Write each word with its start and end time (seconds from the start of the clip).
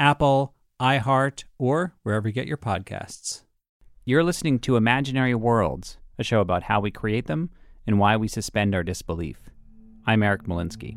Apple, 0.00 0.54
iHeart, 0.80 1.44
or 1.58 1.94
wherever 2.04 2.26
you 2.26 2.32
get 2.32 2.46
your 2.46 2.56
podcasts. 2.56 3.42
You're 4.06 4.24
listening 4.24 4.58
to 4.60 4.76
Imaginary 4.76 5.34
Worlds, 5.34 5.98
a 6.18 6.24
show 6.24 6.40
about 6.40 6.62
how 6.62 6.80
we 6.80 6.90
create 6.90 7.26
them 7.26 7.50
and 7.86 7.98
why 7.98 8.16
we 8.16 8.26
suspend 8.26 8.74
our 8.74 8.82
disbelief. 8.82 9.50
I'm 10.06 10.22
Eric 10.22 10.44
Molinsky. 10.44 10.96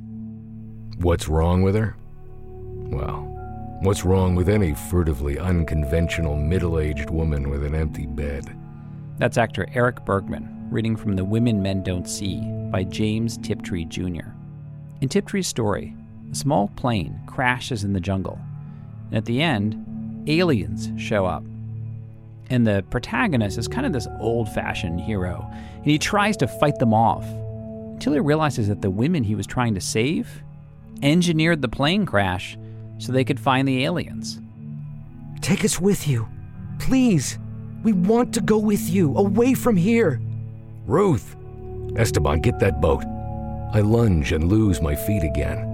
What's 1.02 1.28
wrong 1.28 1.64
with 1.64 1.76
her? 1.76 1.98
Well, 2.38 3.28
what's 3.82 4.06
wrong 4.06 4.36
with 4.36 4.48
any 4.48 4.74
furtively 4.74 5.38
unconventional 5.38 6.38
middle 6.38 6.80
aged 6.80 7.10
woman 7.10 7.50
with 7.50 7.66
an 7.66 7.76
empty 7.76 8.06
bed? 8.06 8.58
That's 9.18 9.38
actor 9.38 9.68
Erik 9.74 10.06
Bergmann 10.06 10.70
reading 10.72 10.96
from 10.96 11.18
The 11.18 11.26
Women 11.26 11.62
Men 11.62 11.84
Don't 11.84 12.08
See 12.08 12.40
by 12.72 12.86
James 12.86 13.38
Tiptree 13.40 13.84
Jr. 13.84 14.30
In 15.02 15.10
Tiptree's 15.10 15.48
story, 15.48 15.94
a 16.32 16.36
small 16.36 16.70
plane 16.78 17.20
crashes 17.28 17.84
in 17.84 17.92
the 17.92 18.00
jungle, 18.00 18.40
and 19.14 19.20
at 19.20 19.26
the 19.26 19.44
end, 19.44 20.26
aliens 20.28 20.90
show 20.98 21.28
up. 21.28 21.44
And 22.50 22.66
the 22.66 22.84
protagonist 22.90 23.60
is 23.60 23.68
kind 23.68 23.86
of 23.86 23.94
this 23.94 24.08
old 24.20 24.50
fashioned 24.50 25.00
hero, 25.00 25.48
and 25.52 25.86
he 25.86 26.00
tries 26.00 26.36
to 26.38 26.48
fight 26.48 26.80
them 26.80 26.96
off 26.96 27.24
until 27.94 28.14
he 28.14 28.20
realizes 28.20 28.68
that 28.70 28.82
the 28.82 28.90
women 28.90 29.24
he 29.24 29.36
was 29.36 29.46
trying 29.46 29.76
to 29.76 29.82
save 29.82 30.42
engineered 31.04 31.62
the 31.62 31.68
plane 31.68 32.08
crash 32.08 32.58
so 32.98 33.12
they 33.12 33.24
could 33.24 33.40
find 33.40 33.68
the 33.68 33.86
aliens. 33.86 34.42
Take 35.42 35.64
us 35.64 35.80
with 35.80 36.08
you. 36.08 36.28
Please. 36.80 37.38
We 37.84 37.94
want 37.94 38.34
to 38.34 38.42
go 38.42 38.58
with 38.58 38.90
you, 38.90 39.16
away 39.16 39.54
from 39.54 39.76
here. 39.76 40.20
Ruth! 40.88 41.36
Esteban, 41.98 42.42
get 42.42 42.60
that 42.60 42.82
boat. 42.82 43.04
I 43.74 43.82
lunge 43.82 44.32
and 44.32 44.50
lose 44.50 44.82
my 44.82 44.96
feet 44.96 45.24
again. 45.24 45.73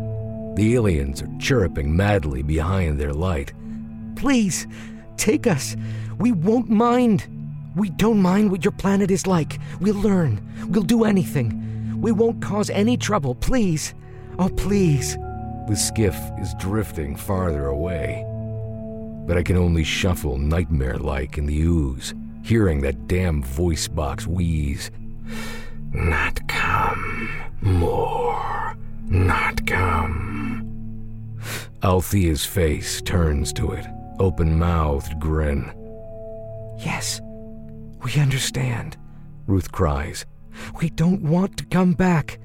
The 0.55 0.75
aliens 0.75 1.21
are 1.21 1.29
chirruping 1.39 1.95
madly 1.95 2.43
behind 2.43 2.99
their 2.99 3.13
light. 3.13 3.53
Please, 4.15 4.67
take 5.17 5.47
us. 5.47 5.75
We 6.17 6.31
won't 6.31 6.69
mind. 6.69 7.27
We 7.75 7.89
don't 7.91 8.21
mind 8.21 8.51
what 8.51 8.65
your 8.65 8.73
planet 8.73 9.11
is 9.11 9.27
like. 9.27 9.59
We'll 9.79 9.95
learn. 9.95 10.41
We'll 10.67 10.83
do 10.83 11.05
anything. 11.05 12.01
We 12.01 12.11
won't 12.11 12.41
cause 12.41 12.69
any 12.69 12.97
trouble, 12.97 13.35
please. 13.35 13.93
Oh, 14.37 14.49
please. 14.49 15.15
The 15.67 15.75
skiff 15.75 16.17
is 16.41 16.53
drifting 16.59 17.15
farther 17.15 17.67
away. 17.67 18.25
But 19.27 19.37
I 19.37 19.43
can 19.43 19.57
only 19.57 19.83
shuffle 19.83 20.37
nightmare 20.37 20.97
like 20.97 21.37
in 21.37 21.45
the 21.45 21.59
ooze, 21.61 22.13
hearing 22.43 22.81
that 22.81 23.07
damn 23.07 23.43
voice 23.43 23.87
box 23.87 24.25
wheeze. 24.25 24.91
Not 25.93 26.47
come. 26.47 27.29
More. 27.61 28.75
Not 29.07 29.65
come. 29.67 30.38
Althea's 31.81 32.45
face 32.45 33.01
turns 33.01 33.53
to 33.53 33.71
it, 33.71 33.87
open 34.19 34.59
mouthed 34.59 35.17
grin. 35.17 35.71
Yes, 36.77 37.21
we 38.03 38.15
understand, 38.19 38.97
Ruth 39.47 39.71
cries. 39.71 40.25
We 40.81 40.89
don't 40.89 41.21
want 41.21 41.55
to 41.57 41.65
come 41.65 41.93
back. 41.93 42.39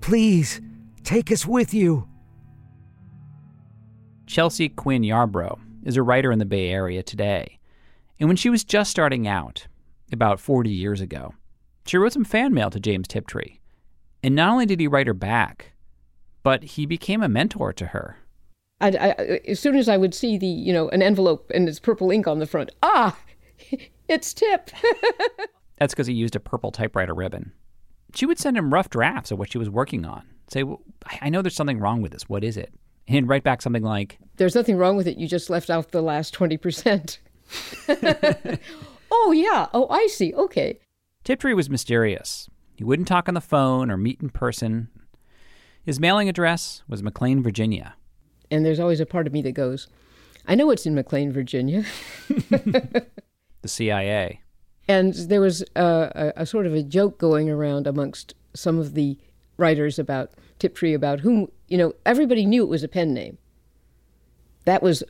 Please, 0.00 0.60
take 1.02 1.32
us 1.32 1.44
with 1.44 1.74
you. 1.74 2.08
Chelsea 4.26 4.68
Quinn 4.68 5.02
Yarbro 5.02 5.58
is 5.82 5.96
a 5.96 6.02
writer 6.02 6.30
in 6.30 6.38
the 6.38 6.44
Bay 6.44 6.70
Area 6.70 7.02
today. 7.02 7.58
And 8.20 8.28
when 8.28 8.36
she 8.36 8.48
was 8.48 8.62
just 8.62 8.92
starting 8.92 9.26
out, 9.26 9.66
about 10.12 10.38
40 10.38 10.70
years 10.70 11.00
ago, 11.00 11.34
she 11.84 11.96
wrote 11.96 12.12
some 12.12 12.24
fan 12.24 12.54
mail 12.54 12.70
to 12.70 12.78
James 12.78 13.08
Tiptree. 13.08 13.58
And 14.22 14.36
not 14.36 14.52
only 14.52 14.66
did 14.66 14.78
he 14.78 14.86
write 14.86 15.08
her 15.08 15.14
back, 15.14 15.72
but 16.44 16.62
he 16.62 16.86
became 16.86 17.24
a 17.24 17.28
mentor 17.28 17.72
to 17.72 17.86
her. 17.86 18.18
I, 18.82 18.88
I, 18.88 19.10
as 19.46 19.60
soon 19.60 19.76
as 19.76 19.88
I 19.88 19.96
would 19.96 20.12
see 20.12 20.36
the, 20.36 20.46
you 20.46 20.72
know, 20.72 20.88
an 20.88 21.02
envelope 21.02 21.50
and 21.54 21.68
it's 21.68 21.78
purple 21.78 22.10
ink 22.10 22.26
on 22.26 22.40
the 22.40 22.46
front, 22.46 22.70
ah, 22.82 23.16
it's 24.08 24.34
Tip. 24.34 24.70
That's 25.78 25.94
because 25.94 26.08
he 26.08 26.14
used 26.14 26.36
a 26.36 26.40
purple 26.40 26.72
typewriter 26.72 27.14
ribbon. 27.14 27.52
She 28.14 28.26
would 28.26 28.38
send 28.38 28.56
him 28.56 28.74
rough 28.74 28.90
drafts 28.90 29.30
of 29.30 29.38
what 29.38 29.50
she 29.52 29.58
was 29.58 29.70
working 29.70 30.04
on. 30.04 30.26
Say, 30.48 30.64
well, 30.64 30.82
I 31.20 31.30
know 31.30 31.42
there's 31.42 31.54
something 31.54 31.78
wrong 31.78 32.02
with 32.02 32.12
this. 32.12 32.28
What 32.28 32.44
is 32.44 32.56
it? 32.56 32.72
And 33.06 33.14
he'd 33.14 33.28
write 33.28 33.44
back 33.44 33.62
something 33.62 33.82
like, 33.82 34.18
There's 34.36 34.54
nothing 34.54 34.76
wrong 34.76 34.96
with 34.96 35.06
it. 35.06 35.16
You 35.16 35.26
just 35.26 35.48
left 35.48 35.70
out 35.70 35.92
the 35.92 36.02
last 36.02 36.34
20%. 36.34 37.18
oh, 39.10 39.32
yeah. 39.32 39.68
Oh, 39.72 39.88
I 39.88 40.06
see. 40.08 40.34
Okay. 40.34 40.78
Tiptree 41.24 41.54
was 41.54 41.70
mysterious. 41.70 42.48
He 42.76 42.84
wouldn't 42.84 43.08
talk 43.08 43.28
on 43.28 43.34
the 43.34 43.40
phone 43.40 43.90
or 43.90 43.96
meet 43.96 44.20
in 44.20 44.30
person. 44.30 44.88
His 45.84 46.00
mailing 46.00 46.28
address 46.28 46.82
was 46.88 47.02
McLean, 47.02 47.42
Virginia. 47.42 47.94
And 48.52 48.66
there's 48.66 48.78
always 48.78 49.00
a 49.00 49.06
part 49.06 49.26
of 49.26 49.32
me 49.32 49.40
that 49.42 49.52
goes, 49.52 49.88
I 50.46 50.54
know 50.54 50.70
it's 50.70 50.84
in 50.84 50.94
McLean, 50.94 51.32
Virginia. 51.32 51.84
the 52.28 53.06
CIA. 53.64 54.40
And 54.88 55.14
there 55.14 55.40
was 55.40 55.62
a, 55.74 56.32
a, 56.36 56.42
a, 56.42 56.46
sort 56.46 56.66
of 56.66 56.74
a 56.74 56.82
joke 56.82 57.18
going 57.18 57.48
around 57.48 57.86
amongst 57.86 58.34
some 58.54 58.78
of 58.78 58.92
the 58.92 59.16
writers 59.56 59.98
about 59.98 60.32
Tiptree 60.58 60.92
about 60.92 61.20
whom, 61.20 61.50
you 61.68 61.78
know, 61.78 61.94
everybody 62.04 62.44
knew 62.44 62.62
it 62.62 62.68
was 62.68 62.82
a 62.82 62.88
pen 62.88 63.14
name. 63.14 63.38
That 64.64 64.82
was 64.82 65.02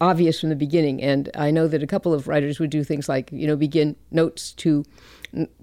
obvious 0.00 0.40
from 0.40 0.50
the 0.50 0.56
beginning. 0.56 1.02
And 1.02 1.30
I 1.34 1.50
know 1.50 1.68
that 1.68 1.82
a 1.82 1.86
couple 1.86 2.12
of 2.12 2.28
writers 2.28 2.60
would 2.60 2.70
do 2.70 2.84
things 2.84 3.08
like, 3.08 3.32
you 3.32 3.46
know, 3.46 3.56
begin 3.56 3.96
notes 4.10 4.52
to 4.54 4.84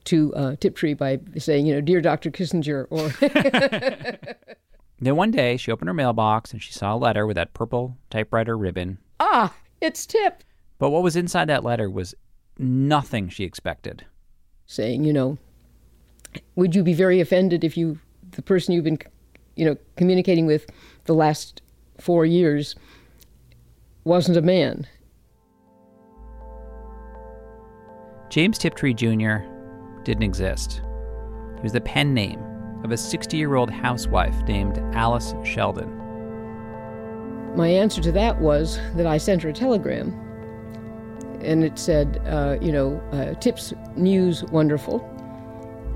to 0.06 0.34
uh, 0.36 0.56
Tiptree 0.58 0.94
by 0.94 1.20
saying, 1.38 1.66
you 1.66 1.74
know, 1.74 1.82
dear 1.82 2.02
Dr. 2.02 2.32
Kissinger, 2.32 2.88
or. 2.90 3.12
then 5.00 5.16
one 5.16 5.32
day 5.32 5.58
she 5.58 5.72
opened 5.72 5.90
her 5.90 5.94
mailbox 5.94 6.52
and 6.52 6.62
she 6.62 6.72
saw 6.72 6.96
a 6.96 6.98
letter 6.98 7.28
with 7.28 7.36
that 7.36 7.54
purple 7.54 7.98
typewriter 8.10 8.58
ribbon. 8.58 8.98
Ah, 9.20 9.54
it's 9.82 10.06
Tip. 10.06 10.44
But 10.78 10.90
what 10.90 11.04
was 11.04 11.16
inside 11.16 11.46
that 11.50 11.64
letter 11.64 11.90
was 11.90 12.16
nothing 12.58 13.30
she 13.30 13.44
expected. 13.44 14.06
Saying, 14.68 15.04
you 15.04 15.14
know, 15.14 15.38
would 16.56 16.76
you 16.76 16.84
be 16.84 16.94
very 16.94 17.20
offended 17.20 17.64
if 17.64 17.78
you, 17.78 18.00
the 18.32 18.42
person 18.42 18.74
you've 18.74 18.84
been, 18.84 19.00
you 19.56 19.66
know, 19.66 19.78
communicating 19.96 20.46
with 20.46 20.66
the 21.06 21.14
last 21.14 21.62
four 22.00 22.26
years 22.26 22.76
wasn't 24.06 24.38
a 24.38 24.42
man? 24.42 24.88
James 28.30 28.58
Tiptree 28.58 28.94
Jr. 28.94 29.38
didn't 30.04 30.24
exist. 30.24 30.82
He 31.56 31.62
was 31.62 31.74
the 31.74 31.82
pen 31.82 32.14
name 32.14 32.40
of 32.86 32.92
a 32.92 32.98
60 32.98 33.36
year 33.36 33.56
old 33.56 33.70
housewife 33.70 34.36
named 34.44 34.78
Alice 34.96 35.34
Sheldon. 35.44 35.92
My 37.56 37.68
answer 37.68 38.02
to 38.02 38.12
that 38.14 38.40
was 38.40 38.80
that 38.96 39.08
I 39.08 39.18
sent 39.18 39.42
her 39.42 39.50
a 39.50 39.54
telegram. 39.54 40.14
And 41.42 41.64
it 41.64 41.78
said, 41.78 42.22
uh, 42.28 42.58
you 42.62 42.72
know, 42.72 43.02
uh, 43.12 43.34
tips, 43.40 43.74
news, 43.96 44.44
wonderful. 44.46 45.00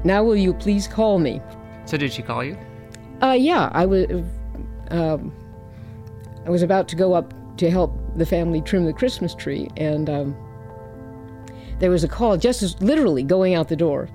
Now 0.03 0.23
will 0.23 0.35
you 0.35 0.53
please 0.53 0.87
call 0.87 1.19
me? 1.19 1.41
So 1.85 1.95
did 1.95 2.11
she 2.11 2.21
call 2.21 2.43
you? 2.43 2.57
Uh, 3.21 3.37
yeah, 3.39 3.69
I 3.73 3.85
was. 3.85 4.05
Um, 4.91 5.33
I 6.45 6.49
was 6.49 6.63
about 6.63 6.87
to 6.89 6.95
go 6.95 7.13
up 7.13 7.33
to 7.57 7.69
help 7.69 7.99
the 8.15 8.25
family 8.25 8.61
trim 8.61 8.85
the 8.85 8.93
Christmas 8.93 9.35
tree, 9.35 9.69
and 9.75 10.09
um, 10.09 10.35
there 11.79 11.91
was 11.91 12.03
a 12.03 12.07
call 12.07 12.37
just 12.37 12.63
as 12.63 12.81
literally 12.81 13.23
going 13.23 13.55
out 13.55 13.67
the 13.67 13.75
door, 13.75 14.07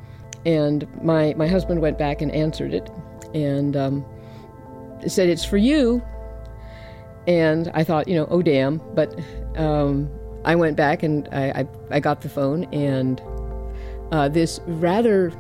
and 0.46 0.87
my 1.02 1.35
my 1.35 1.46
husband 1.46 1.81
went 1.81 1.99
back 1.99 2.23
and 2.23 2.31
answered 2.32 2.75
it, 2.75 2.91
and 3.35 3.76
um, 3.76 4.05
said 5.06 5.29
it's 5.29 5.44
for 5.44 5.56
you, 5.56 6.02
And 7.26 7.70
I 7.75 7.85
thought, 7.85 8.08
you 8.08 8.17
know, 8.17 8.26
oh 8.31 8.43
damn. 8.43 8.79
But 8.94 9.19
um, 9.56 10.11
I 10.44 10.55
went 10.55 10.76
back 10.76 11.02
and 11.02 11.29
I, 11.32 11.61
I, 11.61 11.69
I 11.91 12.00
got 12.00 12.20
the 12.20 12.29
phone, 12.29 12.64
and 12.73 13.20
uh, 14.12 14.29
this 14.29 14.61
rather 14.67 15.32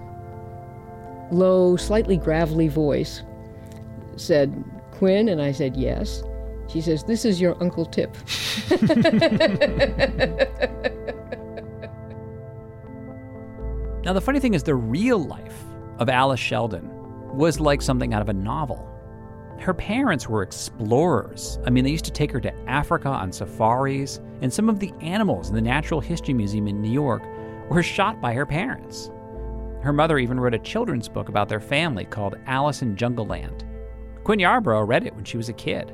low, 1.30 1.76
slightly 1.76 2.16
gravelly 2.16 2.68
voice 2.68 3.22
said, 4.16 4.64
Quinn? 4.92 5.28
And 5.28 5.42
I 5.42 5.52
said, 5.52 5.76
yes. 5.76 6.22
She 6.68 6.80
says, 6.80 7.04
This 7.04 7.24
is 7.24 7.40
your 7.40 7.60
Uncle 7.62 7.84
Tip. 7.84 8.16
now, 14.04 14.12
the 14.12 14.20
funny 14.20 14.38
thing 14.38 14.54
is, 14.54 14.62
the 14.62 14.74
real 14.74 15.18
life 15.18 15.64
of 15.98 16.10
Alice 16.10 16.40
Sheldon 16.40 16.90
was 17.34 17.58
like 17.58 17.80
something 17.80 18.12
out 18.12 18.20
of 18.20 18.28
a 18.28 18.34
novel. 18.34 18.90
Her 19.58 19.72
parents 19.72 20.28
were 20.28 20.42
explorers. 20.42 21.58
I 21.64 21.70
mean, 21.70 21.84
they 21.84 21.90
used 21.90 22.04
to 22.04 22.10
take 22.10 22.30
her 22.32 22.40
to 22.40 22.54
Africa 22.68 23.08
on 23.08 23.32
safaris, 23.32 24.20
and 24.42 24.52
some 24.52 24.68
of 24.68 24.78
the 24.78 24.92
animals 25.00 25.48
in 25.48 25.54
the 25.54 25.62
Natural 25.62 26.00
History 26.00 26.34
Museum 26.34 26.68
in 26.68 26.82
New 26.82 26.90
York 26.90 27.22
were 27.70 27.82
shot 27.82 28.20
by 28.20 28.34
her 28.34 28.44
parents. 28.44 29.10
Her 29.80 29.92
mother 29.92 30.18
even 30.18 30.38
wrote 30.38 30.54
a 30.54 30.58
children's 30.58 31.08
book 31.08 31.30
about 31.30 31.48
their 31.48 31.60
family 31.60 32.04
called 32.04 32.36
Alice 32.46 32.82
in 32.82 32.96
Jungle 32.96 33.26
Land. 33.26 33.64
Quinn 34.22 34.38
Yarbro 34.38 34.86
read 34.86 35.06
it 35.06 35.14
when 35.14 35.24
she 35.24 35.36
was 35.36 35.48
a 35.48 35.54
kid. 35.54 35.92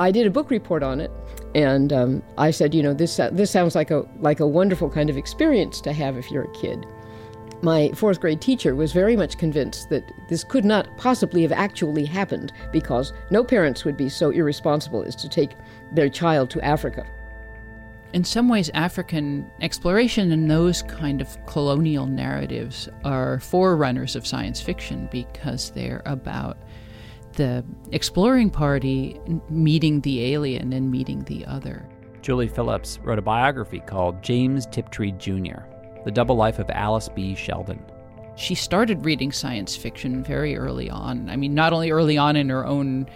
I 0.00 0.10
did 0.10 0.26
a 0.26 0.30
book 0.30 0.50
report 0.50 0.82
on 0.82 1.00
it, 1.00 1.10
and 1.54 1.92
um, 1.92 2.22
I 2.38 2.50
said, 2.50 2.74
you 2.74 2.82
know, 2.82 2.94
this 2.94 3.20
uh, 3.20 3.30
this 3.30 3.50
sounds 3.50 3.74
like 3.74 3.90
a 3.90 4.04
like 4.20 4.40
a 4.40 4.46
wonderful 4.46 4.90
kind 4.90 5.10
of 5.10 5.16
experience 5.16 5.80
to 5.82 5.92
have 5.92 6.16
if 6.16 6.30
you're 6.30 6.44
a 6.44 6.52
kid. 6.52 6.86
My 7.64 7.92
fourth 7.94 8.20
grade 8.20 8.40
teacher 8.40 8.74
was 8.74 8.92
very 8.92 9.16
much 9.16 9.38
convinced 9.38 9.88
that 9.90 10.10
this 10.28 10.42
could 10.42 10.64
not 10.64 10.96
possibly 10.96 11.42
have 11.42 11.52
actually 11.52 12.04
happened 12.04 12.52
because 12.72 13.12
no 13.30 13.44
parents 13.44 13.84
would 13.84 13.96
be 13.96 14.08
so 14.08 14.30
irresponsible 14.30 15.04
as 15.04 15.14
to 15.16 15.28
take 15.28 15.52
their 15.92 16.08
child 16.08 16.50
to 16.50 16.64
Africa. 16.64 17.06
In 18.12 18.24
some 18.24 18.48
ways, 18.48 18.68
African 18.74 19.48
exploration 19.60 20.32
and 20.32 20.50
those 20.50 20.82
kind 20.82 21.20
of 21.20 21.38
colonial 21.46 22.06
narratives 22.06 22.88
are 23.04 23.38
forerunners 23.38 24.16
of 24.16 24.26
science 24.26 24.60
fiction 24.60 25.08
because 25.12 25.70
they're 25.70 26.02
about 26.04 26.58
the 27.34 27.64
exploring 27.92 28.50
party 28.50 29.20
meeting 29.48 30.00
the 30.00 30.32
alien 30.32 30.72
and 30.72 30.90
meeting 30.90 31.22
the 31.24 31.46
other. 31.46 31.88
Julie 32.22 32.48
Phillips 32.48 32.98
wrote 33.02 33.18
a 33.18 33.22
biography 33.22 33.80
called 33.80 34.20
James 34.20 34.66
Tiptree 34.66 35.12
Jr. 35.12 35.60
The 36.04 36.10
Double 36.10 36.36
Life 36.36 36.58
of 36.58 36.70
Alice 36.70 37.08
B. 37.08 37.34
Sheldon. 37.34 37.82
She 38.36 38.54
started 38.54 39.04
reading 39.04 39.30
science 39.30 39.76
fiction 39.76 40.24
very 40.24 40.56
early 40.56 40.88
on. 40.88 41.28
I 41.28 41.36
mean, 41.36 41.54
not 41.54 41.72
only 41.72 41.90
early 41.90 42.16
on 42.16 42.36
in 42.36 42.48
her 42.48 42.66
own 42.66 43.06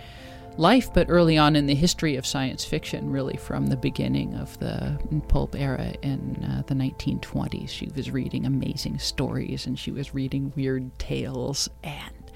life, 0.59 0.93
but 0.93 1.11
early 1.11 1.37
on 1.37 1.57
in 1.57 1.67
the 1.67 1.75
history 1.75 2.17
of 2.17 2.27
science 2.27 2.65
fiction, 2.65 3.11
really 3.11 3.37
from 3.37 3.67
the 3.67 3.77
beginning 3.77 4.35
of 4.35 4.59
the 4.59 4.99
pulp 5.29 5.55
era 5.55 5.95
in 6.03 6.45
uh, 6.45 6.63
the 6.67 6.75
1920s. 6.75 7.69
She 7.69 7.91
was 7.95 8.11
reading 8.11 8.47
amazing 8.47 8.99
stories 8.99 9.67
and 9.67 9.79
she 9.79 9.91
was 9.91 10.15
reading 10.15 10.53
weird 10.57 10.99
tales 10.99 11.69
and 11.83 12.31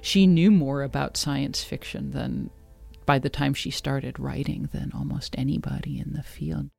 she 0.00 0.26
knew 0.26 0.50
more 0.50 0.82
about 0.82 1.16
science 1.16 1.62
fiction 1.62 2.10
than 2.10 2.50
by 3.06 3.18
the 3.18 3.30
time 3.30 3.54
she 3.54 3.70
started 3.70 4.18
writing 4.18 4.68
than 4.72 4.90
almost 4.94 5.34
anybody 5.38 5.98
in 5.98 6.12
the 6.14 6.22
field. 6.22 6.70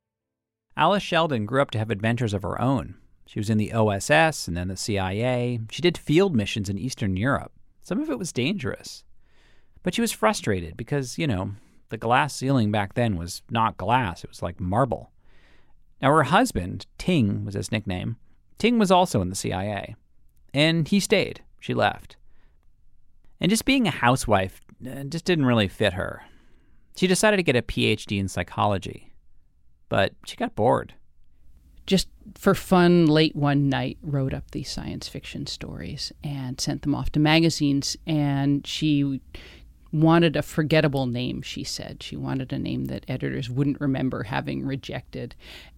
Alice 0.77 1.03
Sheldon 1.03 1.45
grew 1.45 1.61
up 1.61 1.71
to 1.71 1.77
have 1.77 1.89
adventures 1.89 2.33
of 2.33 2.43
her 2.43 2.59
own. 2.59 2.95
She 3.25 3.39
was 3.39 3.49
in 3.49 3.57
the 3.57 3.73
OSS 3.73 4.47
and 4.47 4.55
then 4.55 4.67
the 4.67 4.77
CIA. 4.77 5.59
She 5.71 5.81
did 5.81 5.97
field 5.97 6.35
missions 6.35 6.69
in 6.69 6.77
Eastern 6.77 7.17
Europe. 7.17 7.51
Some 7.81 7.99
of 8.01 8.09
it 8.09 8.19
was 8.19 8.31
dangerous. 8.31 9.03
But 9.83 9.93
she 9.93 10.01
was 10.01 10.11
frustrated 10.11 10.77
because, 10.77 11.17
you 11.17 11.27
know, 11.27 11.51
the 11.89 11.97
glass 11.97 12.35
ceiling 12.35 12.71
back 12.71 12.93
then 12.93 13.17
was 13.17 13.41
not 13.49 13.77
glass, 13.77 14.23
it 14.23 14.29
was 14.29 14.41
like 14.41 14.59
marble. 14.59 15.11
Now, 16.01 16.11
her 16.11 16.23
husband, 16.23 16.87
Ting 16.97 17.45
was 17.45 17.53
his 17.53 17.71
nickname, 17.71 18.17
Ting 18.57 18.79
was 18.79 18.91
also 18.91 19.21
in 19.21 19.29
the 19.29 19.35
CIA. 19.35 19.95
And 20.53 20.87
he 20.87 20.99
stayed. 20.99 21.43
She 21.59 21.73
left. 21.73 22.15
And 23.41 23.49
just 23.49 23.65
being 23.65 23.87
a 23.87 23.91
housewife 23.91 24.61
uh, 24.85 25.03
just 25.03 25.25
didn't 25.25 25.45
really 25.45 25.67
fit 25.67 25.93
her. 25.93 26.23
She 26.95 27.07
decided 27.07 27.37
to 27.37 27.43
get 27.43 27.57
a 27.57 27.61
PhD 27.61 28.19
in 28.19 28.27
psychology, 28.27 29.13
but 29.89 30.13
she 30.25 30.37
got 30.37 30.55
bored. 30.55 30.93
Just 31.85 32.07
for 32.35 32.55
fun, 32.55 33.05
late 33.05 33.35
one 33.35 33.69
night, 33.69 33.97
wrote 34.01 34.33
up 34.33 34.51
these 34.51 34.71
science 34.71 35.07
fiction 35.07 35.45
stories 35.45 36.11
and 36.23 36.59
sent 36.59 36.81
them 36.81 36.95
off 36.95 37.11
to 37.11 37.19
magazines. 37.19 37.95
And 38.07 38.65
she 38.65 39.21
wanted 39.91 40.35
a 40.35 40.41
forgettable 40.41 41.05
name, 41.05 41.41
she 41.41 41.63
said. 41.63 42.01
She 42.01 42.15
wanted 42.15 42.51
a 42.51 42.59
name 42.59 42.85
that 42.85 43.05
editors 43.07 43.49
wouldn't 43.49 43.79
remember 43.79 44.23
having 44.23 44.65
rejected. 44.65 45.35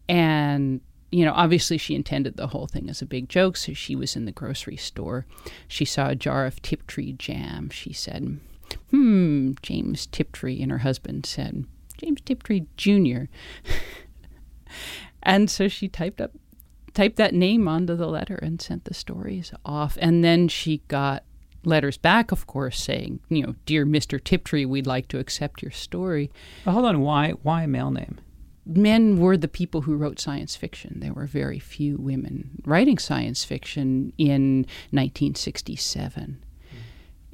And 0.08 0.82
you 1.12 1.24
know, 1.24 1.34
obviously 1.34 1.78
she 1.78 1.96
intended 1.96 2.36
the 2.36 2.48
whole 2.48 2.68
thing 2.68 2.90
as 2.90 3.02
a 3.02 3.06
big 3.06 3.30
joke. 3.30 3.58
So 3.58 3.74
she 3.74 3.96
was 3.96 4.16
in 4.16 4.26
the 4.26 4.32
grocery 4.32 4.78
store. 4.78 5.26
She 5.68 5.86
saw 5.86 6.10
a 6.10 6.16
jar 6.16 6.46
of 6.46 6.62
Tiptree 6.62 7.14
jam. 7.14 7.70
She 7.70 7.94
said, 7.94 8.40
Hmm, 8.92 9.54
James 9.62 10.06
Tiptree. 10.08 10.62
And 10.62 10.72
her 10.72 10.80
husband 10.80 11.26
said, 11.26 11.66
James 11.98 12.22
Tiptree 12.22 12.66
Jr. 12.76 13.26
and 15.28 15.50
so 15.50 15.68
she 15.68 15.88
typed 15.88 16.20
up 16.20 16.32
typed 16.94 17.18
that 17.18 17.34
name 17.34 17.68
onto 17.68 17.96
the 17.96 18.08
letter 18.08 18.36
and 18.36 18.60
sent 18.60 18.86
the 18.86 18.94
stories 18.94 19.54
off. 19.64 20.00
And 20.02 20.24
then 20.24 20.48
she 20.48 20.82
got 20.88 21.24
letters 21.64 21.96
back, 21.96 22.32
of 22.32 22.48
course, 22.48 22.80
saying, 22.80 23.20
you 23.30 23.44
know, 23.44 23.56
dear 23.68 23.86
Mr. 23.86 24.24
Tiptree, 24.24 24.66
we'd 24.66 24.88
like 24.88 25.08
to 25.10 25.20
accept 25.20 25.62
your 25.62 25.70
story. 25.70 26.32
But 26.66 26.72
hold 26.72 26.86
on, 26.86 27.02
why 27.02 27.32
why 27.44 27.64
a 27.64 27.68
male 27.68 27.92
name? 27.92 28.20
men 28.68 29.18
were 29.18 29.38
the 29.38 29.48
people 29.48 29.82
who 29.82 29.96
wrote 29.96 30.20
science 30.20 30.56
fiction. 30.56 31.00
There 31.00 31.14
were 31.14 31.26
very 31.26 31.60
few 31.60 31.98
women 31.98 32.62
writing 32.66 32.98
science 32.98 33.44
fiction 33.44 34.12
in 34.18 34.66
1967. 34.92 36.44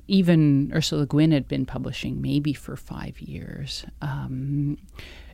Even 0.07 0.71
Ursula 0.75 1.05
Guin 1.05 1.31
had 1.31 1.47
been 1.47 1.65
publishing 1.65 2.21
maybe 2.21 2.53
for 2.53 2.75
five 2.75 3.19
years. 3.19 3.85
Um, 4.01 4.77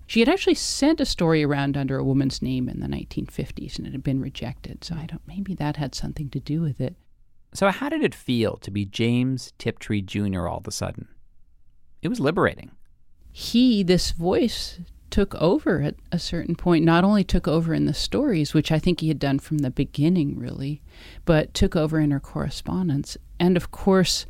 she 0.09 0.21
had 0.21 0.27
actually 0.27 0.55
sent 0.55 0.99
a 0.99 1.05
story 1.05 1.43
around 1.43 1.77
under 1.77 1.99
a 1.99 2.03
woman's 2.03 2.41
name 2.41 2.67
in 2.67 2.79
the 2.79 2.87
1950s 2.87 3.77
and 3.77 3.85
it 3.85 3.91
had 3.91 4.01
been 4.01 4.19
rejected. 4.19 4.83
So 4.83 4.95
I 4.95 5.05
don't, 5.05 5.21
maybe 5.27 5.53
that 5.53 5.75
had 5.75 5.93
something 5.93 6.31
to 6.31 6.39
do 6.39 6.61
with 6.61 6.81
it. 6.81 6.95
So, 7.53 7.69
how 7.69 7.89
did 7.89 8.01
it 8.01 8.15
feel 8.15 8.57
to 8.57 8.71
be 8.71 8.85
James 8.85 9.53
Tiptree 9.59 10.01
Jr. 10.01 10.47
all 10.47 10.57
of 10.57 10.67
a 10.67 10.71
sudden? 10.71 11.09
It 12.01 12.07
was 12.07 12.19
liberating. 12.19 12.71
He, 13.31 13.83
this 13.83 14.09
voice, 14.09 14.79
took 15.11 15.35
over 15.35 15.83
at 15.83 15.95
a 16.11 16.17
certain 16.17 16.55
point, 16.55 16.85
not 16.85 17.03
only 17.03 17.23
took 17.23 17.47
over 17.47 17.75
in 17.75 17.85
the 17.85 17.93
stories, 17.93 18.55
which 18.55 18.71
I 18.71 18.79
think 18.79 19.01
he 19.01 19.09
had 19.09 19.19
done 19.19 19.37
from 19.37 19.59
the 19.59 19.69
beginning, 19.69 20.39
really, 20.39 20.81
but 21.25 21.53
took 21.53 21.75
over 21.75 21.99
in 21.99 22.09
her 22.09 22.19
correspondence. 22.19 23.15
And 23.39 23.55
of 23.55 23.69
course, 23.69 24.25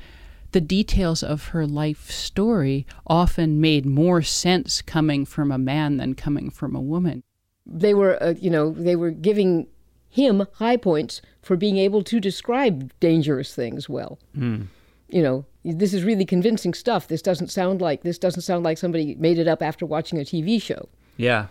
the 0.52 0.62
details 0.62 1.24
of 1.24 1.50
her 1.50 1.66
life 1.68 2.10
story 2.10 2.86
often 3.06 3.62
made 3.62 3.86
more 3.86 4.22
sense 4.22 4.82
coming 4.82 5.26
from 5.26 5.52
a 5.52 5.58
man 5.58 5.98
than 5.98 6.16
coming 6.16 6.50
from 6.50 6.76
a 6.76 6.82
woman. 6.82 7.24
They 7.66 7.94
were, 7.94 8.22
uh, 8.22 8.34
you 8.40 8.50
know, 8.50 8.72
they 8.72 8.96
were 8.96 9.12
giving 9.12 9.68
him 10.10 10.48
high 10.54 10.78
points 10.78 11.22
for 11.42 11.56
being 11.56 11.78
able 11.78 12.04
to 12.04 12.20
describe 12.20 12.92
dangerous 13.00 13.54
things 13.54 13.88
well. 13.88 14.20
Mm. 14.36 14.68
You 15.08 15.22
know, 15.22 15.46
this 15.64 15.94
is 15.94 16.04
really 16.04 16.26
convincing 16.26 16.74
stuff. 16.74 17.08
This 17.08 17.22
doesn't 17.22 17.52
sound 17.52 17.82
like 17.82 18.04
this 18.04 18.18
doesn't 18.18 18.42
sound 18.42 18.64
like 18.64 18.78
somebody 18.78 19.16
made 19.16 19.38
it 19.38 19.48
up 19.48 19.62
after 19.62 19.86
watching 19.86 20.20
a 20.20 20.24
TV 20.24 20.62
show. 20.62 20.90
Yeah. 21.18 21.48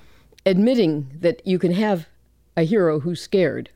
Admitting 0.46 1.10
that 1.20 1.46
you 1.46 1.58
can 1.58 1.72
have 1.72 2.06
a 2.56 2.62
hero 2.62 3.00
who's 3.00 3.20
scared 3.20 3.70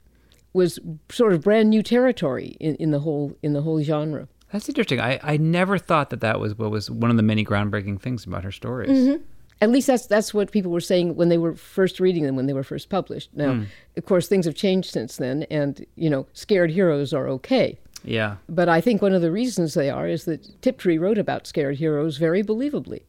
was 0.53 0.79
sort 1.11 1.33
of 1.33 1.43
brand 1.43 1.71
new 1.71 1.83
territory 1.83 2.57
in, 2.61 2.75
in 2.77 2.91
the 2.91 3.01
whole 3.01 3.37
in 3.43 3.53
the 3.53 3.63
whole 3.63 3.83
genre. 3.83 4.29
That's 4.53 4.69
interesting. 4.69 5.01
I, 5.01 5.19
I 5.23 5.37
never 5.39 5.79
thought 5.79 6.11
that 6.11 6.21
that 6.21 6.39
was 6.39 6.57
what 6.57 6.71
was 6.71 6.91
one 6.91 7.11
of 7.11 7.17
the 7.17 7.23
many 7.23 7.45
groundbreaking 7.45 8.01
things 8.01 8.27
about 8.27 8.45
her 8.45 8.53
stories. 8.53 8.91
Mm-hmm. 8.91 9.23
At 9.63 9.71
least 9.71 9.87
that's 9.87 10.07
that's 10.07 10.35
what 10.35 10.53
people 10.53 10.71
were 10.71 10.81
saying 10.81 11.17
when 11.17 11.29
they 11.29 11.39
were 11.39 11.55
first 11.55 12.01
reading 12.01 12.25
them 12.25 12.37
when 12.37 12.47
they 12.47 12.53
were 12.53 12.65
first 12.65 12.89
published. 12.89 13.31
Now, 13.33 13.53
mm. 13.53 13.67
of 13.97 14.05
course, 14.05 14.29
things 14.29 14.45
have 14.45 14.55
changed 14.55 14.91
since 14.91 15.17
then, 15.17 15.45
and 15.45 15.87
you 15.95 16.11
know, 16.11 16.27
scared 16.33 16.71
heroes 16.71 17.15
are 17.15 17.29
okay. 17.29 17.79
Yeah. 18.05 18.37
But 18.49 18.69
I 18.69 18.81
think 18.81 19.01
one 19.01 19.15
of 19.15 19.23
the 19.23 19.31
reasons 19.31 19.75
they 19.75 19.89
are 19.89 20.09
is 20.09 20.25
that 20.25 20.61
Tiptree 20.61 20.99
wrote 20.99 21.19
about 21.19 21.47
scared 21.47 21.77
heroes 21.77 22.17
very 22.19 22.43
believably. 22.43 23.03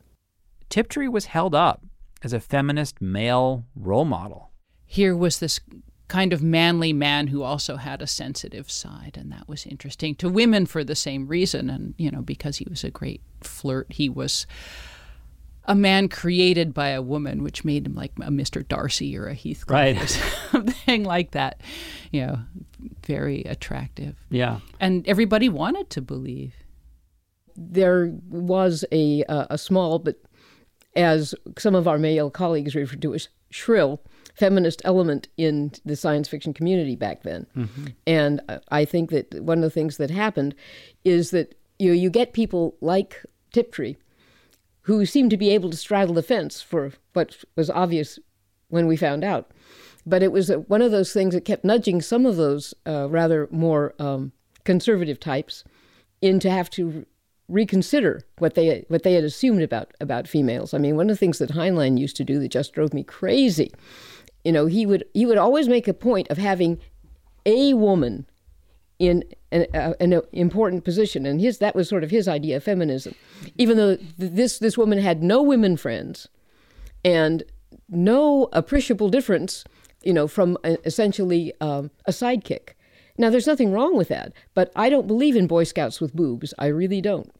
Tiptree 0.69 1.07
was 1.07 1.25
held 1.25 1.55
up 1.55 1.83
as 2.21 2.33
a 2.33 2.39
feminist 2.39 3.01
male 3.01 3.65
role 3.75 4.05
model. 4.05 4.51
Here 4.85 5.15
was 5.15 5.39
this 5.39 5.59
kind 6.07 6.33
of 6.33 6.43
manly 6.43 6.93
man 6.93 7.27
who 7.27 7.43
also 7.43 7.77
had 7.77 8.01
a 8.01 8.07
sensitive 8.07 8.69
side 8.69 9.17
and 9.19 9.31
that 9.31 9.47
was 9.47 9.65
interesting 9.65 10.13
to 10.13 10.29
women 10.29 10.65
for 10.65 10.83
the 10.83 10.95
same 10.95 11.27
reason 11.27 11.69
and 11.69 11.95
you 11.97 12.11
know 12.11 12.21
because 12.21 12.57
he 12.57 12.67
was 12.69 12.83
a 12.83 12.91
great 12.91 13.21
flirt 13.41 13.87
he 13.89 14.09
was 14.09 14.45
a 15.65 15.75
man 15.75 16.09
created 16.09 16.73
by 16.73 16.89
a 16.89 17.01
woman, 17.01 17.43
which 17.43 17.63
made 17.63 17.85
him 17.85 17.95
like 17.95 18.11
a 18.17 18.29
Mr. 18.29 18.67
Darcy 18.67 19.17
or 19.17 19.27
a 19.27 19.33
Heathcliff 19.33 19.69
right. 19.69 20.01
or 20.01 20.07
something 20.51 21.03
like 21.03 21.31
that. 21.31 21.61
You 22.11 22.27
know, 22.27 22.39
very 23.05 23.43
attractive. 23.43 24.15
Yeah. 24.29 24.59
And 24.79 25.07
everybody 25.07 25.49
wanted 25.49 25.89
to 25.91 26.01
believe. 26.01 26.53
There 27.55 28.13
was 28.29 28.83
a, 28.91 29.23
uh, 29.25 29.47
a 29.49 29.57
small 29.57 29.99
but 29.99 30.17
as 30.95 31.33
some 31.57 31.75
of 31.75 31.87
our 31.87 31.97
male 31.97 32.29
colleagues 32.29 32.75
referred 32.75 33.01
to 33.01 33.13
as 33.13 33.29
shrill 33.49 34.01
feminist 34.33 34.81
element 34.83 35.27
in 35.37 35.71
the 35.85 35.95
science 35.95 36.27
fiction 36.27 36.53
community 36.53 36.95
back 36.95 37.23
then. 37.23 37.45
Mm-hmm. 37.55 37.85
And 38.07 38.41
I 38.69 38.85
think 38.85 39.11
that 39.11 39.41
one 39.41 39.59
of 39.59 39.63
the 39.63 39.69
things 39.69 39.97
that 39.97 40.09
happened 40.09 40.55
is 41.03 41.31
that 41.31 41.55
you 41.79 41.89
know, 41.89 41.93
you 41.93 42.09
get 42.09 42.33
people 42.33 42.75
like 42.81 43.23
Tiptree 43.51 43.95
who 44.81 45.05
seem 45.05 45.29
to 45.29 45.37
be 45.37 45.49
able 45.49 45.69
to 45.69 45.77
straddle 45.77 46.13
the 46.13 46.23
fence 46.23 46.61
for 46.61 46.91
what 47.13 47.37
was 47.55 47.69
obvious 47.69 48.19
when 48.69 48.87
we 48.87 48.97
found 48.97 49.23
out. 49.23 49.51
But 50.05 50.23
it 50.23 50.31
was 50.31 50.49
one 50.67 50.81
of 50.81 50.91
those 50.91 51.13
things 51.13 51.33
that 51.33 51.45
kept 51.45 51.63
nudging 51.63 52.01
some 52.01 52.25
of 52.25 52.35
those 52.35 52.73
uh, 52.85 53.07
rather 53.09 53.47
more 53.51 53.93
um, 53.99 54.33
conservative 54.65 55.19
types 55.19 55.63
into 56.21 56.49
have 56.49 56.69
to 56.71 57.05
reconsider 57.49 58.21
what 58.39 58.55
they 58.55 58.85
what 58.87 59.03
they 59.03 59.13
had 59.13 59.23
assumed 59.23 59.61
about 59.61 59.93
about 60.01 60.27
females. 60.27 60.73
I 60.73 60.77
mean, 60.77 60.95
one 60.95 61.09
of 61.09 61.15
the 61.15 61.19
things 61.19 61.39
that 61.39 61.51
Heinlein 61.51 61.97
used 61.97 62.15
to 62.17 62.23
do 62.23 62.39
that 62.39 62.49
just 62.49 62.73
drove 62.73 62.93
me 62.93 63.03
crazy, 63.03 63.71
you 64.43 64.51
know, 64.51 64.65
he 64.65 64.85
would 64.85 65.05
he 65.13 65.25
would 65.25 65.37
always 65.37 65.67
make 65.67 65.87
a 65.87 65.93
point 65.93 66.29
of 66.29 66.37
having 66.37 66.79
a 67.45 67.73
woman 67.73 68.25
in 68.99 69.23
an, 69.51 69.65
uh, 69.73 69.93
an, 69.99 70.21
important 70.31 70.83
position, 70.83 71.25
and 71.25 71.41
his 71.41 71.57
that 71.57 71.75
was 71.75 71.89
sort 71.89 72.03
of 72.03 72.11
his 72.11 72.27
idea 72.27 72.57
of 72.57 72.63
feminism. 72.63 73.15
Even 73.57 73.77
though 73.77 73.95
this 74.17 74.59
this 74.59 74.77
woman 74.77 74.99
had 74.99 75.23
no 75.23 75.41
women 75.41 75.77
friends, 75.77 76.27
and 77.03 77.43
no 77.89 78.49
appreciable 78.53 79.09
difference, 79.09 79.63
you 80.03 80.13
know, 80.13 80.27
from 80.27 80.57
a, 80.63 80.77
essentially 80.85 81.53
um, 81.61 81.91
a 82.05 82.11
sidekick. 82.11 82.69
Now, 83.17 83.29
there's 83.29 83.47
nothing 83.47 83.71
wrong 83.71 83.95
with 83.95 84.07
that, 84.07 84.33
but 84.55 84.71
I 84.75 84.89
don't 84.89 85.07
believe 85.07 85.35
in 85.35 85.45
Boy 85.45 85.65
Scouts 85.65 86.01
with 86.01 86.15
boobs. 86.15 86.53
I 86.57 86.67
really 86.67 86.99
don't. 86.99 87.31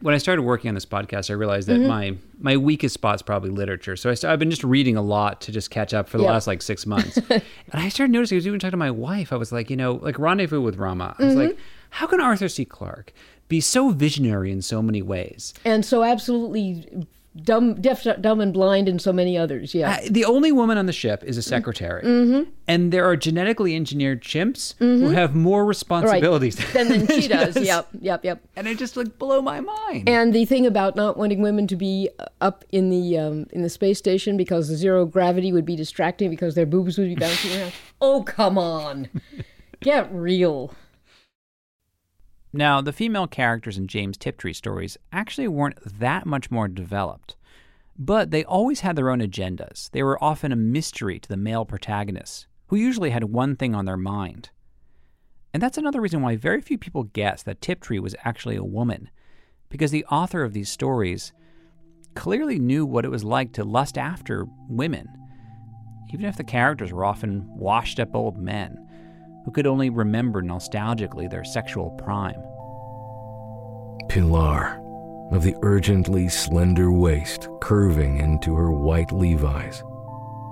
When 0.00 0.14
I 0.14 0.18
started 0.18 0.42
working 0.42 0.68
on 0.68 0.74
this 0.74 0.86
podcast, 0.86 1.30
I 1.30 1.34
realized 1.34 1.68
that 1.68 1.78
mm-hmm. 1.78 1.88
my 1.88 2.16
my 2.38 2.56
weakest 2.56 2.94
spot 2.94 3.16
is 3.16 3.22
probably 3.22 3.50
literature. 3.50 3.96
So 3.96 4.10
I 4.10 4.30
have 4.30 4.38
been 4.38 4.50
just 4.50 4.64
reading 4.64 4.96
a 4.96 5.02
lot 5.02 5.42
to 5.42 5.52
just 5.52 5.70
catch 5.70 5.92
up 5.92 6.08
for 6.08 6.16
the 6.16 6.24
last 6.24 6.46
like 6.46 6.62
six 6.62 6.86
months. 6.86 7.16
and 7.30 7.42
I 7.72 7.88
started 7.90 8.12
noticing, 8.12 8.36
I 8.36 8.38
was 8.38 8.46
even 8.46 8.58
talking 8.58 8.72
to 8.72 8.76
my 8.78 8.90
wife, 8.90 9.32
I 9.32 9.36
was 9.36 9.52
like, 9.52 9.68
you 9.68 9.76
know, 9.76 9.94
like 9.94 10.18
Rendezvous 10.18 10.60
with 10.60 10.76
Rama. 10.76 11.14
I 11.18 11.24
was 11.24 11.34
mm-hmm. 11.34 11.48
like, 11.48 11.58
how 11.90 12.06
can 12.06 12.20
Arthur 12.20 12.48
C. 12.48 12.64
Clarke 12.64 13.12
be 13.48 13.60
so 13.60 13.90
visionary 13.90 14.50
in 14.50 14.62
so 14.62 14.80
many 14.80 15.02
ways? 15.02 15.52
And 15.64 15.84
so 15.84 16.02
absolutely 16.02 17.06
dumb, 17.36 17.80
deaf, 17.80 18.06
dumb, 18.20 18.40
and 18.40 18.52
blind, 18.52 18.88
and 18.88 19.00
so 19.00 19.12
many 19.12 19.38
others. 19.38 19.74
Yeah. 19.74 19.92
Uh, 19.92 20.08
the 20.10 20.24
only 20.24 20.52
woman 20.52 20.78
on 20.78 20.86
the 20.86 20.92
ship 20.92 21.22
is 21.24 21.36
a 21.36 21.42
secretary, 21.42 22.02
mm-hmm. 22.02 22.50
and 22.66 22.92
there 22.92 23.04
are 23.08 23.16
genetically 23.16 23.76
engineered 23.76 24.22
chimps 24.22 24.74
mm-hmm. 24.76 25.04
who 25.04 25.10
have 25.10 25.34
more 25.34 25.64
responsibilities 25.64 26.58
right. 26.58 26.72
than, 26.72 26.88
than 26.88 27.06
she, 27.06 27.20
she 27.22 27.28
does. 27.28 27.54
does. 27.54 27.66
Yep, 27.66 27.88
yep, 28.00 28.24
yep. 28.24 28.42
And 28.56 28.66
it 28.66 28.78
just 28.78 28.96
like 28.96 29.18
blow 29.18 29.40
my 29.40 29.60
mind. 29.60 30.08
And 30.08 30.32
the 30.32 30.44
thing 30.44 30.66
about 30.66 30.96
not 30.96 31.16
wanting 31.16 31.42
women 31.42 31.66
to 31.68 31.76
be 31.76 32.10
up 32.40 32.64
in 32.70 32.90
the 32.90 33.18
um, 33.18 33.46
in 33.50 33.62
the 33.62 33.70
space 33.70 33.98
station 33.98 34.36
because 34.36 34.68
the 34.68 34.76
zero 34.76 35.06
gravity 35.06 35.52
would 35.52 35.64
be 35.64 35.76
distracting 35.76 36.30
because 36.30 36.54
their 36.54 36.66
boobs 36.66 36.98
would 36.98 37.08
be 37.08 37.16
bouncing 37.16 37.60
around. 37.60 37.72
Oh 38.02 38.22
come 38.22 38.56
on, 38.56 39.10
get 39.80 40.10
real. 40.10 40.74
Now, 42.52 42.80
the 42.80 42.92
female 42.92 43.28
characters 43.28 43.78
in 43.78 43.86
James 43.86 44.16
Tiptree 44.16 44.54
stories 44.54 44.98
actually 45.12 45.46
weren't 45.46 45.78
that 45.98 46.26
much 46.26 46.50
more 46.50 46.66
developed, 46.66 47.36
but 47.96 48.32
they 48.32 48.44
always 48.44 48.80
had 48.80 48.96
their 48.96 49.10
own 49.10 49.20
agendas. 49.20 49.88
They 49.90 50.02
were 50.02 50.22
often 50.22 50.50
a 50.50 50.56
mystery 50.56 51.20
to 51.20 51.28
the 51.28 51.36
male 51.36 51.64
protagonists, 51.64 52.46
who 52.66 52.76
usually 52.76 53.10
had 53.10 53.24
one 53.24 53.54
thing 53.54 53.74
on 53.74 53.84
their 53.84 53.96
mind. 53.96 54.50
And 55.54 55.62
that's 55.62 55.78
another 55.78 56.00
reason 56.00 56.22
why 56.22 56.36
very 56.36 56.60
few 56.60 56.78
people 56.78 57.04
guess 57.04 57.42
that 57.44 57.60
Tiptree 57.60 58.00
was 58.00 58.16
actually 58.24 58.56
a 58.56 58.64
woman, 58.64 59.10
because 59.68 59.92
the 59.92 60.04
author 60.06 60.42
of 60.42 60.52
these 60.52 60.70
stories 60.70 61.32
clearly 62.14 62.58
knew 62.58 62.84
what 62.84 63.04
it 63.04 63.10
was 63.10 63.22
like 63.22 63.52
to 63.52 63.64
lust 63.64 63.96
after 63.96 64.46
women, 64.68 65.06
even 66.12 66.26
if 66.26 66.36
the 66.36 66.42
characters 66.42 66.92
were 66.92 67.04
often 67.04 67.46
washed 67.56 68.00
up 68.00 68.16
old 68.16 68.36
men 68.36 68.88
who 69.44 69.50
could 69.50 69.66
only 69.66 69.90
remember 69.90 70.42
nostalgically 70.42 71.28
their 71.28 71.44
sexual 71.44 71.90
prime. 71.90 72.42
Pilar, 74.08 74.80
of 75.30 75.42
the 75.42 75.56
urgently 75.62 76.28
slender 76.28 76.90
waist 76.90 77.48
curving 77.60 78.18
into 78.18 78.54
her 78.54 78.72
white 78.72 79.12
Levi's, 79.12 79.82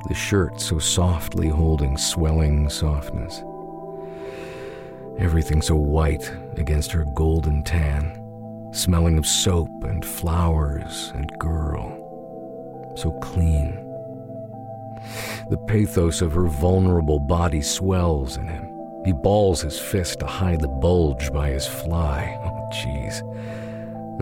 the 0.08 0.14
shirt 0.14 0.60
so 0.60 0.78
softly 0.78 1.48
holding 1.48 1.96
swelling 1.98 2.70
softness. 2.70 3.42
Everything 5.18 5.60
so 5.60 5.74
white 5.74 6.32
against 6.56 6.92
her 6.92 7.04
golden 7.16 7.64
tan, 7.64 8.70
smelling 8.72 9.18
of 9.18 9.26
soap 9.26 9.68
and 9.82 10.04
flowers 10.04 11.10
and 11.16 11.36
girl. 11.38 12.94
So 12.96 13.10
clean. 13.20 13.84
The 15.50 15.58
pathos 15.66 16.22
of 16.22 16.32
her 16.34 16.46
vulnerable 16.46 17.18
body 17.18 17.62
swells 17.62 18.36
in 18.36 18.46
him 18.46 18.67
he 19.04 19.12
balls 19.12 19.62
his 19.62 19.78
fist 19.78 20.20
to 20.20 20.26
hide 20.26 20.60
the 20.60 20.68
bulge 20.68 21.32
by 21.32 21.50
his 21.50 21.66
fly. 21.66 22.36
Oh, 22.58 22.70
jeez. 22.70 23.22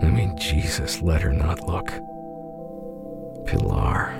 I 0.01 0.07
mean, 0.07 0.37
Jesus, 0.37 1.01
let 1.01 1.21
her 1.21 1.33
not 1.33 1.67
look. 1.67 1.87
Pilar. 3.45 4.13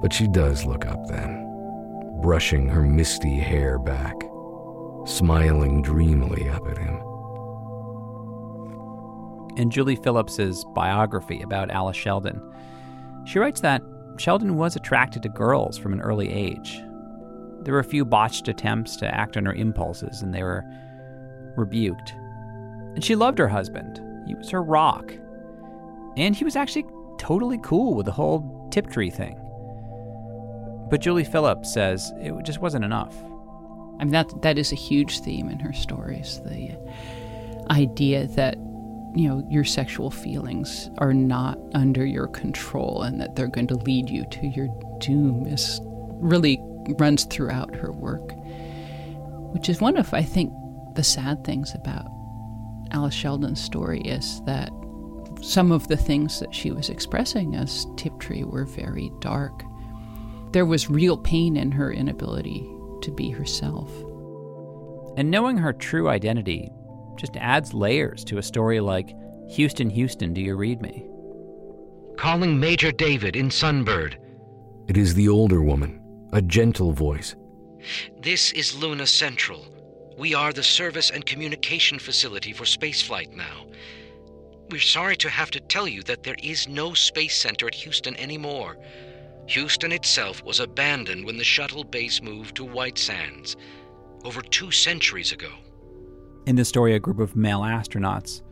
But 0.00 0.12
she 0.12 0.26
does 0.26 0.64
look 0.64 0.84
up 0.86 1.06
then, 1.06 2.18
brushing 2.20 2.66
her 2.66 2.82
misty 2.82 3.38
hair 3.38 3.78
back, 3.78 4.16
smiling 5.04 5.82
dreamily 5.82 6.48
up 6.48 6.66
at 6.68 6.78
him. 6.78 7.00
In 9.56 9.70
Julie 9.70 9.96
Phillips's 9.96 10.64
biography 10.74 11.42
about 11.42 11.70
Alice 11.70 11.96
Sheldon, 11.96 12.40
she 13.26 13.38
writes 13.38 13.60
that 13.60 13.82
Sheldon 14.16 14.56
was 14.56 14.74
attracted 14.74 15.22
to 15.22 15.28
girls 15.28 15.76
from 15.78 15.92
an 15.92 16.00
early 16.00 16.32
age, 16.32 16.82
there 17.62 17.74
were 17.74 17.80
a 17.80 17.84
few 17.84 18.04
botched 18.04 18.48
attempts 18.48 18.96
to 18.96 19.14
act 19.14 19.36
on 19.36 19.46
her 19.46 19.52
impulses, 19.52 20.22
and 20.22 20.34
they 20.34 20.42
were 20.42 20.64
rebuked. 21.56 22.14
And 22.94 23.04
she 23.04 23.14
loved 23.14 23.38
her 23.38 23.48
husband. 23.48 24.00
He 24.26 24.34
was 24.34 24.50
her 24.50 24.62
rock. 24.62 25.12
And 26.16 26.34
he 26.34 26.44
was 26.44 26.56
actually 26.56 26.86
totally 27.18 27.58
cool 27.62 27.94
with 27.94 28.06
the 28.06 28.12
whole 28.12 28.68
Tiptree 28.70 29.10
thing. 29.10 29.38
But 30.90 31.00
Julie 31.00 31.24
Phillips 31.24 31.72
says 31.72 32.12
it 32.16 32.34
just 32.44 32.60
wasn't 32.60 32.84
enough. 32.84 33.14
I 34.00 34.04
mean, 34.04 34.12
that, 34.12 34.42
that 34.42 34.58
is 34.58 34.72
a 34.72 34.76
huge 34.76 35.20
theme 35.20 35.48
in 35.48 35.58
her 35.60 35.72
stories 35.72 36.40
the 36.44 36.76
idea 37.70 38.26
that 38.26 38.56
you 39.14 39.28
know 39.28 39.44
your 39.48 39.64
sexual 39.64 40.10
feelings 40.10 40.90
are 40.98 41.14
not 41.14 41.58
under 41.74 42.04
your 42.04 42.28
control 42.28 43.02
and 43.02 43.20
that 43.20 43.34
they're 43.34 43.48
going 43.48 43.66
to 43.66 43.76
lead 43.76 44.08
you 44.08 44.24
to 44.26 44.46
your 44.48 44.68
doom 44.98 45.46
is 45.46 45.80
really 45.84 46.60
runs 46.98 47.24
throughout 47.24 47.74
her 47.74 47.92
work, 47.92 48.32
which 49.52 49.68
is 49.68 49.80
one 49.80 49.96
of, 49.96 50.12
I 50.14 50.22
think, 50.22 50.52
the 50.94 51.04
sad 51.04 51.44
things 51.44 51.74
about 51.74 52.06
Alice 52.92 53.14
Sheldon's 53.14 53.60
story 53.60 54.00
is 54.00 54.42
that 54.44 54.70
some 55.42 55.72
of 55.72 55.88
the 55.88 55.96
things 55.96 56.40
that 56.40 56.54
she 56.54 56.70
was 56.70 56.90
expressing 56.90 57.54
as 57.54 57.86
Tiptree 57.96 58.44
were 58.44 58.64
very 58.64 59.10
dark. 59.20 59.62
There 60.52 60.66
was 60.66 60.90
real 60.90 61.16
pain 61.16 61.56
in 61.56 61.70
her 61.72 61.92
inability 61.92 62.68
to 63.02 63.10
be 63.10 63.30
herself. 63.30 63.90
And 65.16 65.30
knowing 65.30 65.56
her 65.56 65.72
true 65.72 66.08
identity 66.08 66.70
just 67.16 67.36
adds 67.36 67.72
layers 67.72 68.24
to 68.24 68.38
a 68.38 68.42
story 68.42 68.80
like 68.80 69.14
Houston, 69.50 69.90
Houston, 69.90 70.34
do 70.34 70.40
you 70.40 70.56
read 70.56 70.82
me? 70.82 71.06
Calling 72.16 72.58
Major 72.58 72.92
David 72.92 73.36
in 73.36 73.48
Sunbird. 73.48 74.16
It 74.88 74.96
is 74.96 75.14
the 75.14 75.28
older 75.28 75.62
woman, 75.62 75.99
a 76.32 76.42
gentle 76.42 76.92
voice. 76.92 77.34
This 78.22 78.52
is 78.52 78.74
Luna 78.76 79.06
Central. 79.06 79.66
We 80.18 80.34
are 80.34 80.52
the 80.52 80.62
service 80.62 81.10
and 81.10 81.24
communication 81.24 81.98
facility 81.98 82.52
for 82.52 82.64
spaceflight 82.64 83.34
now. 83.34 83.66
We're 84.70 84.80
sorry 84.80 85.16
to 85.16 85.30
have 85.30 85.50
to 85.52 85.60
tell 85.60 85.88
you 85.88 86.02
that 86.04 86.22
there 86.22 86.36
is 86.42 86.68
no 86.68 86.94
space 86.94 87.40
center 87.40 87.66
at 87.66 87.74
Houston 87.74 88.14
anymore. 88.16 88.76
Houston 89.46 89.90
itself 89.90 90.44
was 90.44 90.60
abandoned 90.60 91.24
when 91.24 91.36
the 91.36 91.44
shuttle 91.44 91.82
base 91.82 92.22
moved 92.22 92.56
to 92.56 92.64
White 92.64 92.98
Sands 92.98 93.56
over 94.24 94.42
two 94.42 94.70
centuries 94.70 95.32
ago. 95.32 95.50
In 96.46 96.54
this 96.54 96.68
story, 96.68 96.94
a 96.94 97.00
group 97.00 97.18
of 97.18 97.34
male 97.34 97.60
astronauts 97.60 98.42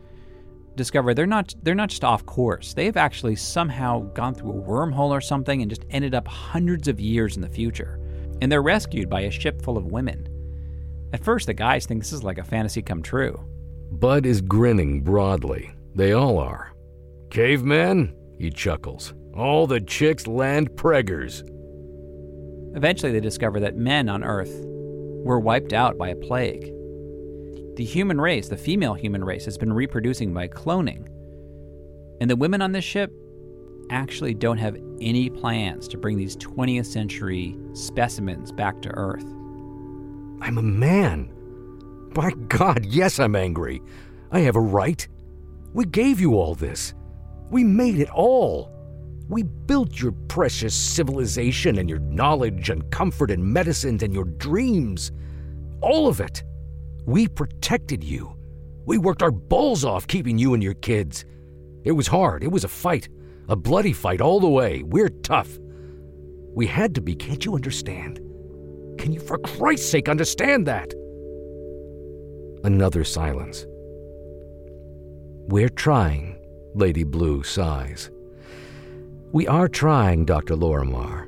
discover 0.75 1.13
they're 1.13 1.25
not 1.25 1.53
they're 1.63 1.75
not 1.75 1.89
just 1.89 2.03
off 2.03 2.25
course. 2.25 2.73
They've 2.73 2.97
actually 2.97 3.35
somehow 3.35 4.01
gone 4.13 4.33
through 4.33 4.51
a 4.51 4.61
wormhole 4.61 5.09
or 5.09 5.21
something 5.21 5.61
and 5.61 5.69
just 5.69 5.85
ended 5.89 6.15
up 6.15 6.27
hundreds 6.27 6.87
of 6.87 6.99
years 6.99 7.35
in 7.35 7.41
the 7.41 7.49
future. 7.49 7.99
And 8.41 8.51
they're 8.51 8.61
rescued 8.61 9.09
by 9.09 9.21
a 9.21 9.31
ship 9.31 9.61
full 9.61 9.77
of 9.77 9.91
women. 9.91 10.27
At 11.11 11.23
first, 11.23 11.47
the 11.47 11.53
guys 11.53 11.85
think 11.85 12.01
this 12.01 12.13
is 12.13 12.23
like 12.23 12.37
a 12.37 12.43
fantasy 12.43 12.81
come 12.81 13.01
true. 13.01 13.39
Bud 13.91 14.25
is 14.25 14.41
grinning 14.41 15.01
broadly. 15.01 15.71
They 15.95 16.13
all 16.13 16.37
are. 16.37 16.71
Cavemen? 17.31 18.15
He 18.37 18.49
chuckles. 18.49 19.13
All 19.35 19.67
the 19.67 19.81
chicks 19.81 20.27
land 20.27 20.71
preggers. 20.71 21.43
Eventually, 22.75 23.11
they 23.11 23.19
discover 23.19 23.59
that 23.59 23.75
men 23.75 24.07
on 24.07 24.23
Earth 24.23 24.53
were 24.63 25.39
wiped 25.39 25.73
out 25.73 25.97
by 25.97 26.09
a 26.09 26.15
plague. 26.15 26.71
The 27.79 27.85
human 27.85 28.19
race, 28.19 28.49
the 28.49 28.57
female 28.57 28.93
human 28.93 29.23
race, 29.23 29.45
has 29.45 29.57
been 29.57 29.71
reproducing 29.71 30.33
by 30.33 30.49
cloning. 30.49 31.07
And 32.19 32.29
the 32.29 32.35
women 32.35 32.61
on 32.61 32.73
this 32.73 32.83
ship, 32.83 33.09
actually 33.89 34.33
don't 34.33 34.57
have 34.57 34.75
any 34.99 35.29
plans 35.29 35.87
to 35.87 35.97
bring 35.97 36.17
these 36.17 36.35
20th 36.35 36.87
century 36.87 37.55
specimens 37.71 38.51
back 38.51 38.81
to 38.81 38.89
Earth. 38.89 39.23
I'm 40.41 40.57
a 40.57 40.61
man. 40.61 41.31
By 42.13 42.31
God, 42.49 42.83
yes, 42.83 43.17
I'm 43.17 43.33
angry. 43.33 43.81
I 44.29 44.41
have 44.41 44.57
a 44.57 44.59
right. 44.59 45.07
We 45.73 45.85
gave 45.85 46.19
you 46.19 46.35
all 46.35 46.55
this. 46.55 46.93
We 47.49 47.63
made 47.63 47.97
it 47.97 48.09
all. 48.09 48.73
We 49.29 49.43
built 49.43 49.97
your 50.01 50.11
precious 50.27 50.75
civilization 50.75 51.77
and 51.77 51.89
your 51.89 51.99
knowledge 51.99 52.69
and 52.71 52.91
comfort 52.91 53.31
and 53.31 53.41
medicines 53.41 54.03
and 54.03 54.13
your 54.13 54.25
dreams. 54.25 55.13
All 55.79 56.09
of 56.09 56.19
it. 56.19 56.43
We 57.09 57.27
protected 57.27 58.03
you. 58.03 58.35
We 58.85 58.99
worked 58.99 59.23
our 59.23 59.31
balls 59.31 59.83
off 59.83 60.05
keeping 60.05 60.37
you 60.37 60.53
and 60.53 60.61
your 60.61 60.75
kids. 60.75 61.25
It 61.83 61.93
was 61.93 62.05
hard. 62.05 62.43
It 62.43 62.51
was 62.51 62.63
a 62.63 62.67
fight. 62.67 63.09
A 63.47 63.55
bloody 63.55 63.93
fight 63.93 64.21
all 64.21 64.39
the 64.39 64.47
way. 64.47 64.83
We're 64.83 65.09
tough. 65.09 65.57
We 66.53 66.67
had 66.67 66.93
to 66.93 67.01
be, 67.01 67.15
can't 67.15 67.43
you 67.43 67.55
understand? 67.55 68.17
Can 68.99 69.11
you, 69.11 69.19
for 69.19 69.39
Christ's 69.39 69.89
sake, 69.89 70.07
understand 70.07 70.67
that? 70.67 70.93
Another 72.63 73.03
silence. 73.03 73.65
We're 75.47 75.69
trying, 75.69 76.37
Lady 76.75 77.05
Blue 77.05 77.41
sighs. 77.41 78.11
We 79.31 79.47
are 79.47 79.67
trying, 79.67 80.25
Dr. 80.25 80.55
Lorimer. 80.55 81.27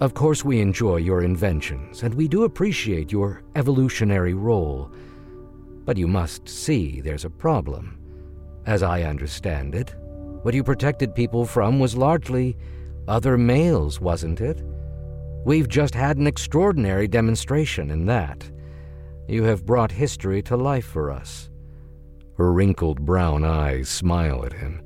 Of 0.00 0.14
course, 0.14 0.42
we 0.42 0.60
enjoy 0.60 0.96
your 0.96 1.22
inventions, 1.22 2.02
and 2.02 2.14
we 2.14 2.26
do 2.26 2.44
appreciate 2.44 3.12
your 3.12 3.42
evolutionary 3.54 4.32
role. 4.32 4.90
But 5.84 5.98
you 5.98 6.08
must 6.08 6.48
see 6.48 7.02
there's 7.02 7.26
a 7.26 7.30
problem. 7.30 7.98
As 8.64 8.82
I 8.82 9.02
understand 9.02 9.74
it, 9.74 9.94
what 10.40 10.54
you 10.54 10.64
protected 10.64 11.14
people 11.14 11.44
from 11.44 11.78
was 11.78 11.98
largely 11.98 12.56
other 13.08 13.36
males, 13.36 14.00
wasn't 14.00 14.40
it? 14.40 14.62
We've 15.44 15.68
just 15.68 15.94
had 15.94 16.16
an 16.16 16.26
extraordinary 16.26 17.06
demonstration 17.06 17.90
in 17.90 18.06
that. 18.06 18.50
You 19.28 19.44
have 19.44 19.66
brought 19.66 19.92
history 19.92 20.40
to 20.44 20.56
life 20.56 20.86
for 20.86 21.10
us. 21.10 21.50
Her 22.38 22.54
wrinkled 22.54 23.04
brown 23.04 23.44
eyes 23.44 23.90
smile 23.90 24.46
at 24.46 24.54
him, 24.54 24.80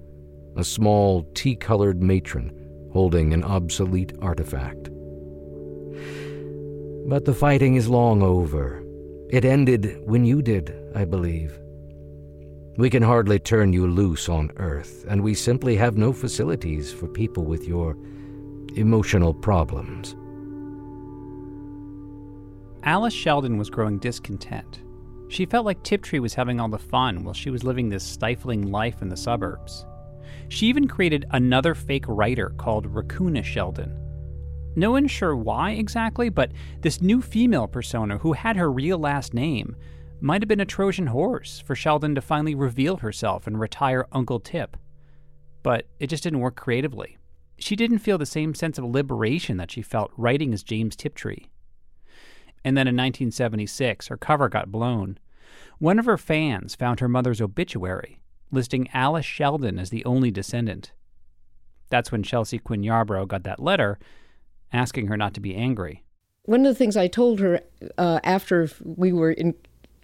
a 0.57 0.65
small 0.65 1.23
tea 1.35 1.55
colored 1.55 2.03
matron 2.03 2.51
holding 2.93 3.33
an 3.33 3.45
obsolete 3.45 4.13
artifact. 4.21 4.91
But 7.07 7.27
the 7.27 7.35
fighting 7.35 7.75
is 7.75 7.89
long 7.89 8.23
over. 8.23 8.83
It 9.31 9.45
ended 9.45 10.01
when 10.07 10.25
you 10.25 10.41
did, 10.41 10.75
I 10.95 11.05
believe. 11.05 11.59
We 12.77 12.89
can 12.89 13.03
hardly 13.03 13.39
turn 13.39 13.73
you 13.73 13.87
loose 13.87 14.29
on 14.29 14.51
Earth, 14.57 15.05
and 15.09 15.23
we 15.23 15.35
simply 15.35 15.77
have 15.77 15.97
no 15.97 16.13
facilities 16.13 16.93
for 16.93 17.07
people 17.07 17.45
with 17.45 17.69
your 17.69 17.97
emotional 18.75 19.35
problems. 19.35 20.17
Alice 22.83 23.15
Sheldon 23.15 23.59
was 23.59 23.71
growing 23.71 23.99
discontent. 23.99 24.81
She 25.29 25.47
felt 25.47 25.67
like 25.67 25.83
Tiptree 25.83 26.19
was 26.19 26.35
having 26.35 26.61
all 26.61 26.69
the 26.69 26.79
fun 26.79 27.23
while 27.23 27.35
she 27.35 27.51
was 27.51 27.65
living 27.65 27.89
this 27.89 28.05
stifling 28.05 28.71
life 28.71 29.03
in 29.03 29.09
the 29.09 29.17
suburbs. 29.17 29.87
She 30.49 30.67
even 30.67 30.89
created 30.89 31.27
another 31.31 31.75
fake 31.75 32.05
writer 32.09 32.51
called 32.57 32.93
Raccoona 32.93 33.45
Sheldon. 33.45 34.04
No 34.77 34.91
one's 34.91 35.11
sure 35.11 35.37
why 35.37 35.73
exactly, 35.73 36.29
but 36.29 36.53
this 36.81 37.01
new 37.01 37.23
female 37.23 37.69
persona 37.69 38.19
who 38.19 38.33
had 38.33 38.57
her 38.57 38.71
real 38.71 38.99
last 38.99 39.33
name 39.33 39.77
might 40.21 40.43
have 40.43 40.49
been 40.49 40.61
a 40.61 40.67
Trojan 40.67 41.09
horse 41.09 41.61
for 41.61 41.75
Sheldon 41.75 42.15
to 42.15 42.21
finally 42.21 42.55
reveal 42.55 42.97
herself 42.97 43.47
and 43.47 43.61
retire 43.61 44.07
Uncle 44.13 44.41
Tip. 44.41 44.77
But 45.63 45.87
it 46.01 46.09
just 46.09 46.23
didn't 46.23 46.41
work 46.41 46.57
creatively. 46.57 47.19
She 47.59 47.77
didn't 47.77 48.01
feel 48.01 48.19
the 48.19 48.27
same 48.27 48.55
sense 48.55 48.79
of 48.79 48.85
liberation 48.85 49.59
that 49.59 49.71
she 49.71 49.83
felt 49.83 50.13
writing 50.17 50.53
as 50.53 50.63
James 50.63 50.97
Tiptree. 50.97 51.47
And 52.65 52.77
then 52.77 52.89
in 52.89 52.95
1976, 52.95 54.09
her 54.09 54.17
cover 54.17 54.49
got 54.49 54.73
blown. 54.73 55.19
One 55.79 55.99
of 55.99 56.07
her 56.07 56.19
fans 56.19 56.75
found 56.75 57.01
her 57.01 57.09
mother's 57.09 57.41
obituary, 57.41 58.21
listing 58.51 58.89
Alice 58.93 59.27
Sheldon 59.27 59.79
as 59.79 59.91
the 59.91 60.05
only 60.05 60.31
descendant. 60.31 60.93
That's 61.91 62.11
when 62.11 62.23
Chelsea 62.23 62.59
Quinn 62.59 62.83
Yarbro 62.83 63.29
got 63.29 63.45
that 63.45 63.61
letter 63.61 63.99
asking 64.75 65.07
her 65.07 65.17
not 65.17 65.35
to 65.35 65.41
be 65.41 65.55
angry. 65.55 66.03
One 66.45 66.67
of 66.67 66.75
the 66.75 66.79
things 66.79 66.97
I 66.97 67.07
told 67.07 67.41
her 67.41 67.61
uh, 67.97 68.21
after 68.23 68.69
we 68.85 69.13
were 69.13 69.33
in, 69.33 69.55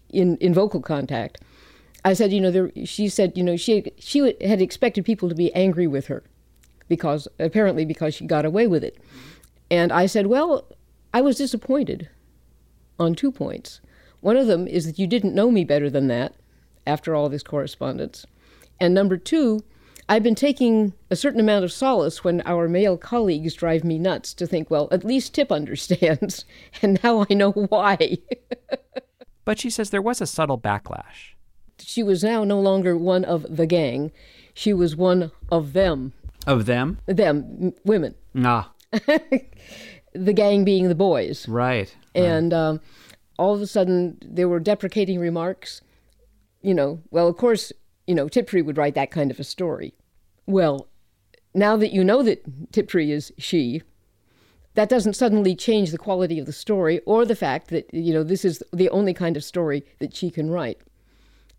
in, 0.09 0.37
in 0.39 0.55
vocal 0.55 0.81
contact, 0.81 1.39
I 2.05 2.15
said, 2.15 2.33
you 2.33 2.41
know, 2.41 2.51
there, 2.51 2.71
she 2.85 3.09
said, 3.09 3.37
you 3.37 3.43
know, 3.43 3.57
she 3.57 3.93
she 3.99 4.35
had 4.41 4.63
expected 4.63 5.05
people 5.05 5.29
to 5.29 5.35
be 5.35 5.53
angry 5.55 5.87
with 5.87 6.07
her 6.07 6.23
because 6.89 7.29
apparently 7.39 7.85
because 7.85 8.15
she 8.15 8.27
got 8.27 8.47
away 8.47 8.67
with 8.67 8.83
it. 8.83 8.97
And 9.71 9.93
I 9.93 10.07
said, 10.07 10.27
well, 10.27 10.67
I 11.13 11.21
was 11.21 11.37
disappointed 11.37 12.09
on 12.99 13.15
two 13.15 13.31
points. 13.31 13.81
One 14.21 14.37
of 14.37 14.47
them 14.47 14.67
is 14.67 14.87
that 14.87 14.99
you 14.99 15.07
didn't 15.07 15.35
know 15.35 15.51
me 15.51 15.65
better 15.65 15.91
than 15.91 16.09
that 16.09 16.35
after 16.87 17.15
all 17.15 17.29
this 17.29 17.43
correspondence. 17.43 18.27
And 18.81 18.95
number 18.95 19.17
two, 19.17 19.61
I've 20.11 20.25
been 20.25 20.35
taking 20.35 20.93
a 21.09 21.15
certain 21.15 21.39
amount 21.39 21.65
of 21.65 21.71
solace 21.71 22.25
when 22.25 22.41
our 22.45 22.69
male 22.69 22.97
colleagues 22.97 23.55
drive 23.55 23.85
me 23.85 23.97
nuts 23.97 24.35
to 24.35 24.47
think, 24.47 24.69
well, 24.69 24.89
at 24.91 25.05
least 25.05 25.35
Tip 25.35 25.53
understands, 25.53 26.45
and 26.83 27.01
now 27.05 27.25
I 27.31 27.35
know 27.35 27.53
why. 27.53 28.19
but 29.45 29.61
she 29.61 29.71
says 29.71 29.91
there 29.91 30.03
was 30.03 30.21
a 30.21 30.27
subtle 30.27 30.59
backlash. 30.59 31.37
She 31.79 32.03
was 32.03 32.25
now 32.25 32.43
no 32.43 32.59
longer 32.59 32.99
one 32.99 33.25
of 33.25 33.57
the 33.57 33.67
gang, 33.67 34.11
she 34.53 34.73
was 34.73 34.97
one 34.97 35.31
of 35.53 35.75
them. 35.75 36.13
Of 36.45 36.67
them? 36.67 36.99
Them, 37.07 37.73
women. 37.85 38.17
Nah. 38.35 38.65
the 38.91 40.33
gang 40.35 40.65
being 40.65 40.89
the 40.89 40.97
boys. 40.97 41.47
Right. 41.47 41.95
And 42.17 42.53
um, 42.53 42.81
all 43.39 43.55
of 43.55 43.63
a 43.63 43.67
sudden, 43.69 44.19
there 44.21 44.49
were 44.49 44.59
deprecating 44.59 45.21
remarks. 45.21 45.83
You 46.63 46.75
know, 46.75 47.01
well, 47.13 47.29
of 47.29 47.37
course, 47.37 47.73
you 48.09 48.15
know, 48.17 48.29
Tiptree 48.29 48.63
would 48.63 48.77
write 48.77 48.97
that 48.97 49.13
kind 49.13 49.31
of 49.31 49.39
a 49.39 49.45
story. 49.45 49.95
Well, 50.51 50.89
now 51.55 51.77
that 51.77 51.93
you 51.93 52.05
know 52.05 52.23
that 52.23 52.73
Tiptree 52.73 53.13
is 53.13 53.33
she, 53.39 53.83
that 54.75 54.89
doesn't 54.89 55.15
suddenly 55.15 55.55
change 55.55 55.91
the 55.91 55.99
quality 55.99 56.39
of 56.39 56.47
the 56.47 56.53
story 56.53 57.01
or 57.07 57.25
the 57.25 57.37
fact 57.37 57.69
that, 57.69 57.93
you 57.93 58.13
know, 58.13 58.23
this 58.23 58.45
is 58.45 58.63
the 58.73 58.89
only 58.91 59.15
kind 59.15 59.37
of 59.37 59.45
story 59.45 59.85
that 59.99 60.15
she 60.15 60.31
can 60.31 60.51
write. 60.51 60.81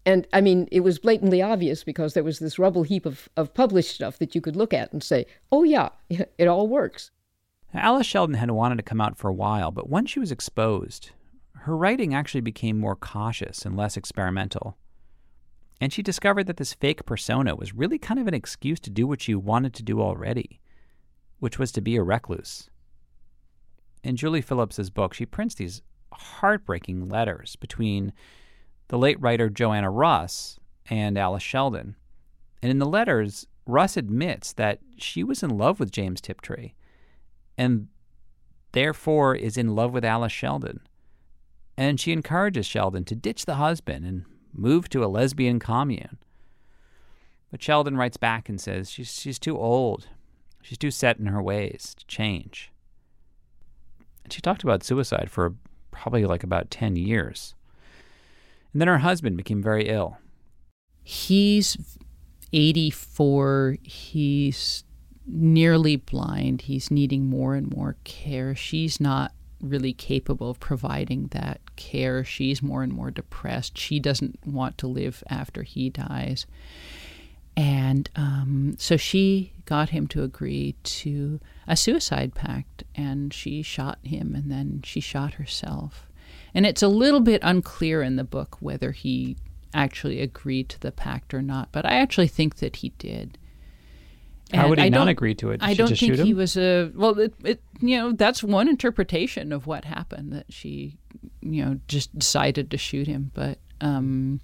And 0.05 0.27
I 0.33 0.41
mean, 0.41 0.67
it 0.71 0.79
was 0.81 0.99
blatantly 0.99 1.41
obvious 1.41 1.83
because 1.83 2.13
there 2.13 2.23
was 2.23 2.39
this 2.39 2.57
rubble 2.57 2.83
heap 2.83 3.05
of, 3.05 3.29
of 3.37 3.53
published 3.53 3.93
stuff 3.93 4.17
that 4.19 4.33
you 4.33 4.41
could 4.41 4.55
look 4.55 4.73
at 4.73 4.91
and 4.91 5.03
say, 5.03 5.25
oh, 5.51 5.63
yeah, 5.63 5.89
it 6.09 6.47
all 6.47 6.67
works. 6.67 7.11
Alice 7.73 8.07
Sheldon 8.07 8.35
had 8.35 8.51
wanted 8.51 8.77
to 8.77 8.83
come 8.83 8.99
out 8.99 9.17
for 9.17 9.29
a 9.29 9.33
while, 9.33 9.71
but 9.71 9.89
once 9.89 10.09
she 10.09 10.19
was 10.19 10.31
exposed, 10.31 11.11
her 11.59 11.77
writing 11.77 12.13
actually 12.13 12.41
became 12.41 12.77
more 12.77 12.95
cautious 12.95 13.65
and 13.65 13.77
less 13.77 13.95
experimental. 13.95 14.75
And 15.81 15.91
she 15.91 16.03
discovered 16.03 16.45
that 16.45 16.57
this 16.57 16.75
fake 16.75 17.07
persona 17.07 17.55
was 17.55 17.73
really 17.73 17.97
kind 17.97 18.19
of 18.19 18.27
an 18.27 18.35
excuse 18.35 18.79
to 18.81 18.91
do 18.91 19.07
what 19.07 19.19
she 19.19 19.33
wanted 19.33 19.73
to 19.73 19.83
do 19.83 19.99
already, 19.99 20.61
which 21.39 21.57
was 21.57 21.71
to 21.71 21.81
be 21.81 21.95
a 21.95 22.03
recluse. 22.03 22.69
In 24.03 24.15
Julie 24.15 24.43
Phillips's 24.43 24.91
book, 24.91 25.15
she 25.15 25.25
prints 25.25 25.55
these 25.55 25.81
heartbreaking 26.13 27.09
letters 27.09 27.55
between 27.55 28.13
the 28.89 28.97
late 28.97 29.19
writer 29.19 29.49
Joanna 29.49 29.89
Russ 29.89 30.59
and 30.87 31.17
Alice 31.17 31.41
Sheldon. 31.41 31.95
And 32.61 32.69
in 32.69 32.77
the 32.77 32.85
letters, 32.85 33.47
Russ 33.65 33.97
admits 33.97 34.53
that 34.53 34.79
she 34.97 35.23
was 35.23 35.41
in 35.41 35.57
love 35.57 35.79
with 35.79 35.91
James 35.91 36.21
Tiptree 36.21 36.73
and 37.57 37.87
therefore 38.73 39.33
is 39.35 39.57
in 39.57 39.73
love 39.73 39.93
with 39.93 40.05
Alice 40.05 40.31
Sheldon. 40.31 40.81
And 41.75 41.99
she 41.99 42.11
encourages 42.11 42.67
Sheldon 42.67 43.03
to 43.05 43.15
ditch 43.15 43.45
the 43.45 43.55
husband 43.55 44.05
and 44.05 44.25
move 44.53 44.89
to 44.89 45.03
a 45.03 45.07
lesbian 45.07 45.59
commune. 45.59 46.17
But 47.51 47.61
Sheldon 47.61 47.97
writes 47.97 48.17
back 48.17 48.47
and 48.47 48.59
says 48.59 48.89
she's, 48.89 49.13
she's 49.13 49.39
too 49.39 49.57
old. 49.57 50.07
She's 50.61 50.77
too 50.77 50.91
set 50.91 51.19
in 51.19 51.25
her 51.25 51.41
ways 51.41 51.93
to 51.97 52.05
change. 52.05 52.71
And 54.23 54.31
she 54.31 54.41
talked 54.41 54.63
about 54.63 54.83
suicide 54.83 55.29
for 55.29 55.55
probably 55.91 56.25
like 56.25 56.43
about 56.43 56.71
10 56.71 56.95
years. 56.95 57.55
And 58.71 58.81
then 58.81 58.87
her 58.87 58.99
husband 58.99 59.35
became 59.37 59.61
very 59.61 59.89
ill. 59.89 60.17
He's 61.03 61.77
84. 62.53 63.77
He's 63.83 64.83
nearly 65.27 65.95
blind. 65.97 66.61
He's 66.61 66.91
needing 66.91 67.25
more 67.25 67.55
and 67.55 67.73
more 67.75 67.97
care. 68.03 68.55
She's 68.55 68.99
not 68.99 69.33
really 69.61 69.93
capable 69.93 70.49
of 70.49 70.59
providing 70.59 71.27
that 71.27 71.61
care. 71.75 72.23
She's 72.23 72.61
more 72.61 72.83
and 72.83 72.91
more 72.91 73.11
depressed. 73.11 73.77
She 73.77 73.99
doesn't 73.99 74.39
want 74.45 74.77
to 74.79 74.87
live 74.87 75.23
after 75.29 75.63
he 75.63 75.89
dies. 75.89 76.45
And 77.55 78.09
um, 78.15 78.75
so 78.79 78.97
she 78.97 79.53
got 79.65 79.89
him 79.89 80.07
to 80.07 80.23
agree 80.23 80.75
to 80.83 81.39
a 81.67 81.75
suicide 81.75 82.33
pact, 82.33 82.83
and 82.95 83.33
she 83.33 83.61
shot 83.61 83.99
him, 84.03 84.35
and 84.35 84.51
then 84.51 84.81
she 84.83 84.99
shot 84.99 85.35
herself. 85.35 86.07
And 86.53 86.65
it's 86.65 86.81
a 86.81 86.87
little 86.87 87.19
bit 87.19 87.41
unclear 87.43 88.01
in 88.01 88.15
the 88.15 88.23
book 88.23 88.57
whether 88.59 88.91
he 88.91 89.37
actually 89.73 90.21
agreed 90.21 90.69
to 90.69 90.79
the 90.79 90.91
pact 90.91 91.33
or 91.33 91.41
not, 91.41 91.69
but 91.71 91.85
I 91.85 91.95
actually 91.95 92.27
think 92.27 92.55
that 92.57 92.77
he 92.77 92.89
did. 92.97 93.37
How 94.53 94.69
would 94.69 94.79
he 94.79 94.85
I 94.85 94.89
not 94.89 94.99
don't- 94.99 95.07
agree 95.09 95.35
to 95.35 95.51
it? 95.51 95.59
Did 95.59 95.63
I 95.63 95.71
she 95.71 95.77
don't 95.77 95.87
just 95.89 95.99
think 95.99 96.15
shoot 96.15 96.25
he 96.25 96.33
was 96.33 96.57
a 96.57 96.91
well. 96.95 97.17
It, 97.19 97.33
it 97.43 97.63
you 97.79 97.97
know 97.97 98.11
that's 98.11 98.43
one 98.43 98.67
interpretation 98.67 99.51
of 99.51 99.67
what 99.67 99.85
happened 99.85 100.31
that 100.33 100.51
she 100.51 100.97
you 101.41 101.63
know 101.65 101.79
just 101.87 102.17
decided 102.17 102.69
to 102.71 102.77
shoot 102.77 103.07
him. 103.07 103.31
But 103.33 103.59
um, 103.79 104.41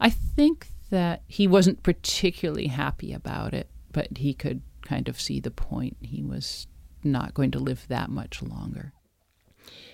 I 0.00 0.10
think 0.10 0.68
that 0.90 1.22
he 1.26 1.46
wasn't 1.46 1.82
particularly 1.82 2.68
happy 2.68 3.12
about 3.12 3.54
it, 3.54 3.68
but 3.92 4.18
he 4.18 4.34
could 4.34 4.62
kind 4.82 5.08
of 5.08 5.20
see 5.20 5.40
the 5.40 5.50
point. 5.50 5.96
He 6.00 6.22
was 6.22 6.66
not 7.02 7.34
going 7.34 7.50
to 7.52 7.58
live 7.58 7.86
that 7.88 8.10
much 8.10 8.42
longer. 8.42 8.92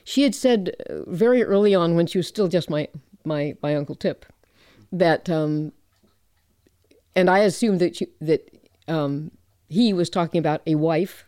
She 0.04 0.22
had 0.22 0.34
said 0.34 0.74
uh, 0.90 1.10
very 1.10 1.42
early 1.42 1.74
on, 1.74 1.94
when 1.94 2.06
she 2.06 2.18
was 2.18 2.26
still 2.26 2.48
just 2.48 2.68
my 2.68 2.88
my 3.24 3.54
my 3.62 3.76
uncle 3.76 3.94
Tip, 3.94 4.26
that 4.90 5.30
um, 5.30 5.72
and 7.14 7.30
I 7.30 7.40
assumed 7.40 7.80
that 7.80 7.96
she, 7.96 8.08
that 8.20 8.50
um, 8.88 9.30
he 9.72 9.92
was 9.92 10.10
talking 10.10 10.38
about 10.38 10.62
a 10.66 10.74
wife 10.74 11.24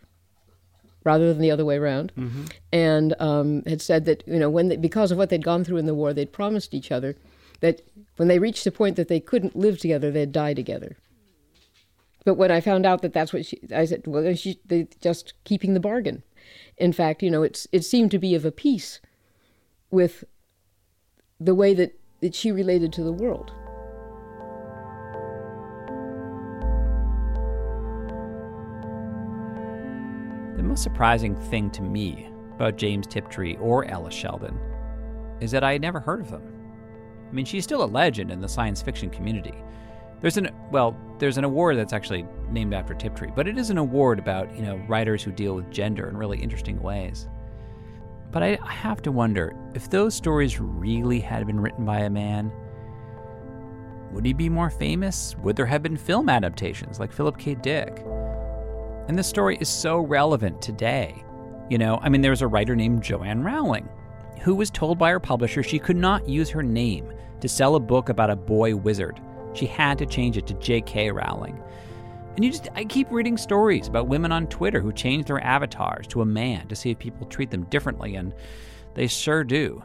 rather 1.03 1.31
than 1.31 1.41
the 1.41 1.51
other 1.51 1.65
way 1.65 1.77
around, 1.77 2.11
and 2.71 3.13
um, 3.19 3.63
had 3.67 3.81
said 3.81 4.05
that 4.05 4.23
you 4.27 4.39
know 4.39 4.49
when 4.49 4.69
they, 4.69 4.77
because 4.77 5.11
of 5.11 5.17
what 5.17 5.29
they'd 5.29 5.43
gone 5.43 5.63
through 5.63 5.77
in 5.77 5.85
the 5.85 5.93
war, 5.93 6.13
they'd 6.13 6.31
promised 6.31 6.73
each 6.73 6.91
other 6.91 7.15
that 7.59 7.81
when 8.17 8.27
they 8.27 8.39
reached 8.39 8.63
the 8.63 8.71
point 8.71 8.95
that 8.95 9.07
they 9.07 9.19
couldn't 9.19 9.55
live 9.55 9.79
together, 9.79 10.11
they'd 10.11 10.31
die 10.31 10.53
together. 10.53 10.97
But 12.25 12.35
when 12.35 12.51
I 12.51 12.59
found 12.59 12.85
out 12.85 13.01
that 13.01 13.13
that's 13.13 13.31
what 13.31 13.45
she, 13.45 13.59
I 13.73 13.85
said, 13.85 14.07
well, 14.07 14.35
she, 14.35 14.59
they 14.65 14.87
just 14.99 15.33
keeping 15.43 15.73
the 15.73 15.79
bargain. 15.79 16.23
In 16.77 16.91
fact, 16.91 17.21
you 17.23 17.29
know, 17.29 17.43
it's 17.43 17.67
it 17.71 17.85
seemed 17.85 18.11
to 18.11 18.19
be 18.19 18.35
of 18.35 18.45
a 18.45 18.51
piece 18.51 18.99
with 19.91 20.23
the 21.39 21.55
way 21.55 21.73
that, 21.73 21.99
that 22.21 22.33
she 22.35 22.51
related 22.51 22.91
to 22.93 23.03
the 23.03 23.11
world. 23.11 23.51
The 30.55 30.63
most 30.63 30.83
surprising 30.83 31.35
thing 31.35 31.69
to 31.71 31.81
me 31.81 32.29
about 32.55 32.77
James 32.77 33.07
Tiptree 33.07 33.57
or 33.57 33.85
Ella 33.85 34.11
Sheldon 34.11 34.57
is 35.41 35.51
that 35.51 35.63
I 35.63 35.73
had 35.73 35.81
never 35.81 35.99
heard 35.99 36.21
of 36.21 36.31
them. 36.31 36.43
I 37.29 37.33
mean, 37.33 37.45
she's 37.45 37.63
still 37.63 37.83
a 37.83 37.85
legend 37.85 38.31
in 38.31 38.39
the 38.39 38.47
science 38.47 38.81
fiction 38.81 39.09
community. 39.09 39.53
There's 40.21 40.37
an 40.37 40.49
well, 40.71 40.97
there's 41.19 41.37
an 41.37 41.43
award 41.43 41.77
that's 41.77 41.93
actually 41.93 42.25
named 42.49 42.73
after 42.73 42.93
Tiptree, 42.93 43.31
but 43.35 43.47
it 43.47 43.57
is 43.57 43.69
an 43.69 43.77
award 43.77 44.17
about, 44.17 44.55
you 44.55 44.63
know, 44.63 44.77
writers 44.87 45.21
who 45.21 45.31
deal 45.31 45.55
with 45.55 45.69
gender 45.71 46.07
in 46.07 46.15
really 46.15 46.39
interesting 46.39 46.81
ways. 46.81 47.27
But 48.31 48.43
I, 48.43 48.57
I 48.63 48.71
have 48.71 49.01
to 49.03 49.11
wonder 49.11 49.55
if 49.73 49.89
those 49.89 50.15
stories 50.15 50.59
really 50.59 51.19
had 51.19 51.45
been 51.45 51.59
written 51.59 51.85
by 51.85 51.99
a 51.99 52.09
man, 52.09 52.51
would 54.11 54.25
he 54.25 54.33
be 54.33 54.49
more 54.49 54.69
famous? 54.69 55.35
Would 55.43 55.57
there 55.57 55.65
have 55.65 55.83
been 55.83 55.97
film 55.97 56.29
adaptations 56.29 56.99
like 56.99 57.11
Philip 57.11 57.37
K. 57.37 57.55
Dick? 57.55 58.05
And 59.07 59.17
this 59.17 59.27
story 59.27 59.57
is 59.59 59.69
so 59.69 59.99
relevant 59.99 60.61
today. 60.61 61.23
You 61.69 61.77
know, 61.77 61.99
I 62.01 62.09
mean, 62.09 62.21
there 62.21 62.31
was 62.31 62.41
a 62.41 62.47
writer 62.47 62.75
named 62.75 63.03
Joanne 63.03 63.43
Rowling 63.43 63.87
who 64.41 64.55
was 64.55 64.69
told 64.69 64.99
by 64.99 65.09
her 65.09 65.19
publisher 65.19 65.63
she 65.63 65.79
could 65.79 65.95
not 65.95 66.29
use 66.29 66.49
her 66.49 66.61
name 66.61 67.11
to 67.41 67.49
sell 67.49 67.75
a 67.75 67.79
book 67.79 68.09
about 68.09 68.29
a 68.29 68.35
boy 68.35 68.75
wizard. 68.75 69.19
She 69.53 69.65
had 69.65 69.97
to 69.97 70.05
change 70.05 70.37
it 70.37 70.45
to 70.47 70.53
J.K. 70.55 71.11
Rowling. 71.11 71.61
And 72.35 72.43
you 72.43 72.51
just, 72.51 72.67
I 72.75 72.83
keep 72.83 73.09
reading 73.11 73.37
stories 73.37 73.87
about 73.87 74.07
women 74.07 74.31
on 74.31 74.47
Twitter 74.47 74.81
who 74.81 74.91
change 74.91 75.25
their 75.25 75.41
avatars 75.43 76.05
to 76.07 76.21
a 76.21 76.25
man 76.25 76.67
to 76.67 76.75
see 76.75 76.91
if 76.91 76.99
people 76.99 77.25
treat 77.27 77.49
them 77.49 77.63
differently, 77.65 78.15
and 78.15 78.33
they 78.93 79.07
sure 79.07 79.43
do. 79.43 79.81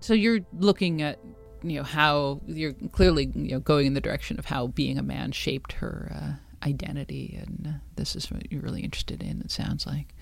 So 0.00 0.14
you're 0.14 0.40
looking 0.58 1.02
at 1.02 1.18
you 1.62 1.76
know 1.76 1.82
how 1.82 2.40
you're 2.46 2.72
clearly 2.92 3.30
you 3.34 3.52
know 3.52 3.60
going 3.60 3.86
in 3.86 3.94
the 3.94 4.00
direction 4.00 4.38
of 4.38 4.46
how 4.46 4.68
being 4.68 4.98
a 4.98 5.02
man 5.02 5.30
shaped 5.30 5.72
her 5.72 6.10
uh, 6.14 6.49
identity, 6.62 7.38
and 7.40 7.80
this 7.96 8.14
is 8.16 8.30
what 8.30 8.50
you're 8.50 8.62
really 8.62 8.82
interested 8.82 9.22
in. 9.22 9.40
It 9.40 9.50
sounds 9.50 9.86
like. 9.86 10.14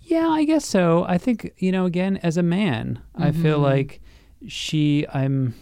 Yeah, 0.00 0.28
I 0.28 0.44
guess 0.44 0.66
so. 0.66 1.04
I 1.08 1.16
think, 1.16 1.52
you 1.58 1.72
know, 1.72 1.86
again, 1.86 2.18
as 2.22 2.36
a 2.36 2.42
man, 2.42 3.00
I 3.14 3.32
feel 3.32 3.58
like 3.58 4.00
she 4.46 5.06
I'm 5.12 5.54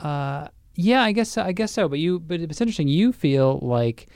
uh 0.00 0.48
yeah, 0.74 1.02
I 1.02 1.12
guess 1.12 1.36
I 1.36 1.52
guess 1.52 1.72
so, 1.72 1.88
but 1.88 1.98
you 1.98 2.18
but 2.18 2.40
it's 2.40 2.60
interesting. 2.60 2.88
You 2.88 3.12
feel 3.12 3.58
like 3.60 4.08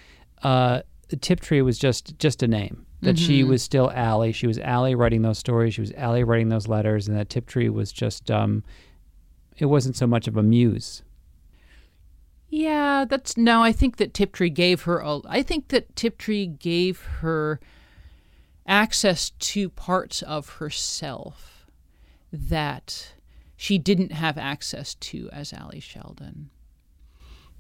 uh 0.43 0.83
Tiptree 1.21 1.61
was 1.61 1.79
just 1.79 2.19
just 2.19 2.43
a 2.43 2.49
name. 2.49 2.87
That 3.03 3.19
she 3.19 3.43
was 3.43 3.65
still 3.65 3.91
Allie. 3.91 4.31
She 4.31 4.47
was 4.47 4.59
Allie 4.61 4.95
writing 4.95 5.23
those 5.23 5.39
stories. 5.39 5.75
She 5.75 5.81
was 5.81 5.91
Allie 5.95 6.23
writing 6.23 6.51
those 6.51 6.69
letters, 6.69 7.09
and 7.09 7.17
that 7.17 7.29
Tiptree 7.29 7.69
was 7.69 7.91
just 7.91 8.31
um, 8.31 8.63
it 9.59 9.67
wasn't 9.67 9.97
so 9.97 10.07
much 10.07 10.29
of 10.29 10.37
a 10.37 10.43
muse. 10.43 11.03
Yeah, 12.55 13.07
that's 13.09 13.39
no. 13.39 13.63
I 13.63 13.73
think 13.73 13.97
that 13.97 14.13
Tiptree 14.13 14.51
gave 14.51 14.83
her. 14.83 14.99
A, 14.99 15.21
I 15.27 15.43
think 15.43 15.69
that 15.69 15.97
Tiptree 15.97 16.45
gave 16.45 17.01
her 17.21 17.59
access 18.67 19.31
to 19.31 19.71
parts 19.71 20.21
of 20.21 20.51
herself 20.57 21.65
that 22.31 23.15
she 23.57 23.79
didn't 23.79 24.13
have 24.13 24.37
access 24.37 24.95
to 24.97 25.31
as 25.33 25.55
Allie 25.55 25.81
Sheldon. 25.81 26.51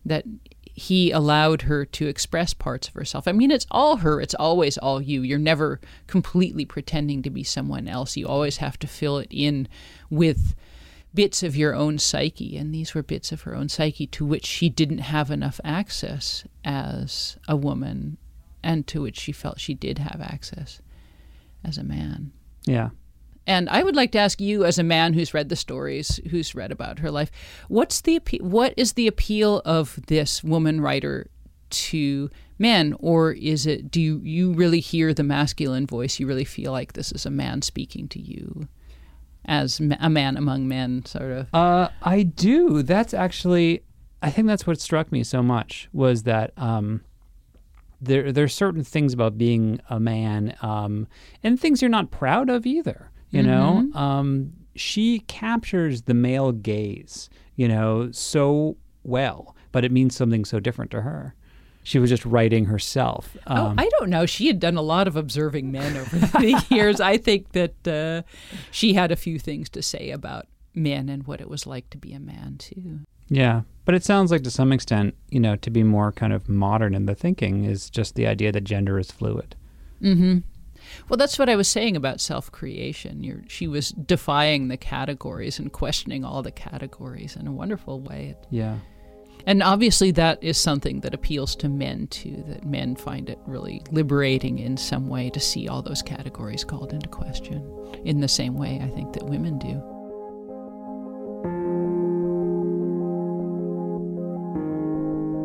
That 0.04 0.26
he 0.62 1.10
allowed 1.10 1.62
her 1.62 1.86
to 1.86 2.06
express 2.06 2.52
parts 2.52 2.88
of 2.88 2.92
herself. 2.92 3.26
I 3.26 3.32
mean, 3.32 3.50
it's 3.50 3.66
all 3.70 3.96
her. 3.96 4.20
It's 4.20 4.34
always 4.34 4.76
all 4.76 5.00
you. 5.00 5.22
You're 5.22 5.38
never 5.38 5.80
completely 6.06 6.66
pretending 6.66 7.22
to 7.22 7.30
be 7.30 7.44
someone 7.44 7.88
else. 7.88 8.18
You 8.18 8.28
always 8.28 8.58
have 8.58 8.78
to 8.80 8.86
fill 8.86 9.16
it 9.16 9.28
in 9.30 9.68
with 10.10 10.54
bits 11.14 11.42
of 11.42 11.56
your 11.56 11.74
own 11.74 11.98
psyche, 11.98 12.56
and 12.56 12.74
these 12.74 12.94
were 12.94 13.02
bits 13.02 13.32
of 13.32 13.42
her 13.42 13.54
own 13.54 13.68
psyche 13.68 14.06
to 14.08 14.24
which 14.24 14.46
she 14.46 14.68
didn't 14.68 14.98
have 14.98 15.30
enough 15.30 15.60
access 15.64 16.44
as 16.64 17.36
a 17.46 17.56
woman, 17.56 18.16
and 18.62 18.86
to 18.86 19.02
which 19.02 19.18
she 19.18 19.32
felt 19.32 19.60
she 19.60 19.74
did 19.74 19.98
have 19.98 20.20
access 20.20 20.80
as 21.64 21.78
a 21.78 21.84
man. 21.84 22.32
Yeah. 22.64 22.90
And 23.46 23.68
I 23.68 23.82
would 23.82 23.96
like 23.96 24.12
to 24.12 24.18
ask 24.18 24.40
you, 24.40 24.64
as 24.64 24.78
a 24.78 24.84
man 24.84 25.14
who's 25.14 25.34
read 25.34 25.48
the 25.48 25.56
stories, 25.56 26.20
who's 26.30 26.54
read 26.54 26.70
about 26.70 27.00
her 27.00 27.10
life, 27.10 27.30
what's 27.68 28.00
the 28.00 28.20
what 28.40 28.72
is 28.76 28.92
the 28.92 29.08
appeal 29.08 29.62
of 29.64 29.98
this 30.06 30.44
woman 30.44 30.80
writer 30.80 31.28
to 31.70 32.30
men, 32.58 32.94
or 33.00 33.32
is 33.32 33.66
it? 33.66 33.90
Do 33.90 34.00
you, 34.00 34.20
you 34.22 34.52
really 34.52 34.80
hear 34.80 35.12
the 35.12 35.24
masculine 35.24 35.86
voice? 35.86 36.20
You 36.20 36.26
really 36.28 36.44
feel 36.44 36.70
like 36.70 36.92
this 36.92 37.10
is 37.10 37.26
a 37.26 37.30
man 37.30 37.62
speaking 37.62 38.06
to 38.08 38.20
you, 38.20 38.68
as 39.44 39.80
a 40.00 40.08
man 40.10 40.36
among 40.36 40.68
men, 40.68 41.04
sort 41.04 41.30
of. 41.32 41.54
Uh, 41.54 41.88
I 42.02 42.22
do. 42.22 42.82
That's 42.82 43.12
actually, 43.14 43.82
I 44.22 44.30
think 44.30 44.46
that's 44.46 44.66
what 44.66 44.80
struck 44.80 45.10
me 45.10 45.24
so 45.24 45.42
much 45.42 45.88
was 45.92 46.22
that 46.24 46.52
um, 46.56 47.02
there 48.00 48.32
are 48.36 48.48
certain 48.48 48.84
things 48.84 49.12
about 49.12 49.38
being 49.38 49.80
a 49.88 50.00
man, 50.00 50.56
um, 50.62 51.06
and 51.42 51.58
things 51.58 51.80
you're 51.80 51.88
not 51.88 52.10
proud 52.10 52.50
of 52.50 52.66
either. 52.66 53.10
You 53.30 53.42
know, 53.42 53.90
um, 53.94 54.52
she 54.76 55.20
captures 55.20 56.02
the 56.02 56.12
male 56.12 56.52
gaze, 56.52 57.30
you 57.56 57.66
know, 57.66 58.10
so 58.12 58.76
well, 59.04 59.56
but 59.72 59.86
it 59.86 59.90
means 59.92 60.14
something 60.14 60.44
so 60.44 60.60
different 60.60 60.90
to 60.90 61.00
her. 61.00 61.34
She 61.84 61.98
was 61.98 62.10
just 62.10 62.24
writing 62.24 62.66
herself. 62.66 63.36
Oh, 63.46 63.66
Um, 63.66 63.78
I 63.78 63.88
don't 63.98 64.08
know. 64.10 64.24
She 64.26 64.46
had 64.46 64.60
done 64.60 64.76
a 64.76 64.82
lot 64.82 65.08
of 65.08 65.16
observing 65.16 65.72
men 65.72 65.96
over 65.96 66.16
the 66.38 66.64
years. 66.70 67.00
I 67.00 67.16
think 67.18 67.52
that 67.52 67.88
uh, 67.88 68.22
she 68.70 68.94
had 68.94 69.10
a 69.10 69.16
few 69.16 69.38
things 69.38 69.68
to 69.70 69.82
say 69.82 70.10
about 70.10 70.46
men 70.74 71.08
and 71.08 71.26
what 71.26 71.40
it 71.40 71.48
was 71.50 71.66
like 71.66 71.90
to 71.90 71.98
be 71.98 72.12
a 72.12 72.20
man 72.20 72.56
too. 72.58 73.00
Yeah, 73.28 73.62
but 73.84 73.94
it 73.94 74.04
sounds 74.04 74.30
like 74.30 74.42
to 74.44 74.50
some 74.50 74.72
extent, 74.72 75.14
you 75.30 75.40
know, 75.40 75.56
to 75.56 75.70
be 75.70 75.82
more 75.82 76.12
kind 76.12 76.32
of 76.32 76.48
modern 76.48 76.94
in 76.94 77.06
the 77.06 77.14
thinking 77.14 77.64
is 77.64 77.88
just 77.90 78.14
the 78.14 78.26
idea 78.26 78.52
that 78.52 78.62
gender 78.64 78.98
is 78.98 79.10
fluid. 79.10 79.56
Mm-hmm. 80.02 80.38
Well, 81.08 81.16
that's 81.16 81.38
what 81.38 81.48
I 81.48 81.56
was 81.56 81.68
saying 81.68 81.96
about 81.96 82.20
self-creation. 82.20 83.22
You're, 83.24 83.42
she 83.48 83.66
was 83.68 83.90
defying 83.92 84.68
the 84.68 84.76
categories 84.76 85.58
and 85.58 85.72
questioning 85.72 86.24
all 86.24 86.42
the 86.42 86.50
categories 86.50 87.36
in 87.36 87.46
a 87.46 87.52
wonderful 87.52 88.00
way. 88.00 88.34
Yeah. 88.50 88.78
And 89.46 89.62
obviously, 89.62 90.10
that 90.12 90.42
is 90.42 90.56
something 90.56 91.00
that 91.00 91.14
appeals 91.14 91.56
to 91.56 91.68
men 91.68 92.06
too. 92.08 92.44
That 92.48 92.64
men 92.64 92.96
find 92.96 93.28
it 93.28 93.38
really 93.46 93.82
liberating 93.90 94.58
in 94.58 94.76
some 94.76 95.08
way 95.08 95.30
to 95.30 95.40
see 95.40 95.68
all 95.68 95.82
those 95.82 96.02
categories 96.02 96.64
called 96.64 96.92
into 96.92 97.08
question. 97.08 97.64
In 98.04 98.20
the 98.20 98.28
same 98.28 98.54
way, 98.54 98.80
I 98.82 98.88
think 98.88 99.12
that 99.14 99.24
women 99.24 99.58
do. 99.58 99.82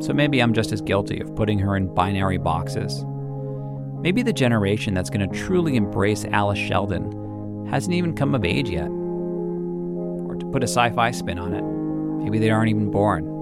So 0.05 0.13
maybe 0.13 0.41
I'm 0.41 0.53
just 0.53 0.71
as 0.71 0.81
guilty 0.81 1.19
of 1.19 1.35
putting 1.35 1.57
her 1.59 1.75
in 1.75 1.93
binary 1.93 2.37
boxes. 2.37 3.03
Maybe 3.99 4.21
the 4.21 4.31
generation 4.31 4.93
that's 4.93 5.09
going 5.09 5.27
to 5.27 5.37
truly 5.37 5.75
embrace 5.75 6.23
Alice 6.25 6.59
Sheldon 6.59 7.65
hasn't 7.69 7.95
even 7.95 8.15
come 8.15 8.35
of 8.35 8.45
age 8.45 8.69
yet. 8.69 8.87
Or 8.87 10.35
to 10.39 10.45
put 10.51 10.63
a 10.63 10.67
sci 10.67 10.91
fi 10.91 11.11
spin 11.11 11.39
on 11.39 11.53
it, 11.53 11.63
maybe 12.23 12.37
they 12.37 12.51
aren't 12.51 12.69
even 12.69 12.91
born. 12.91 13.36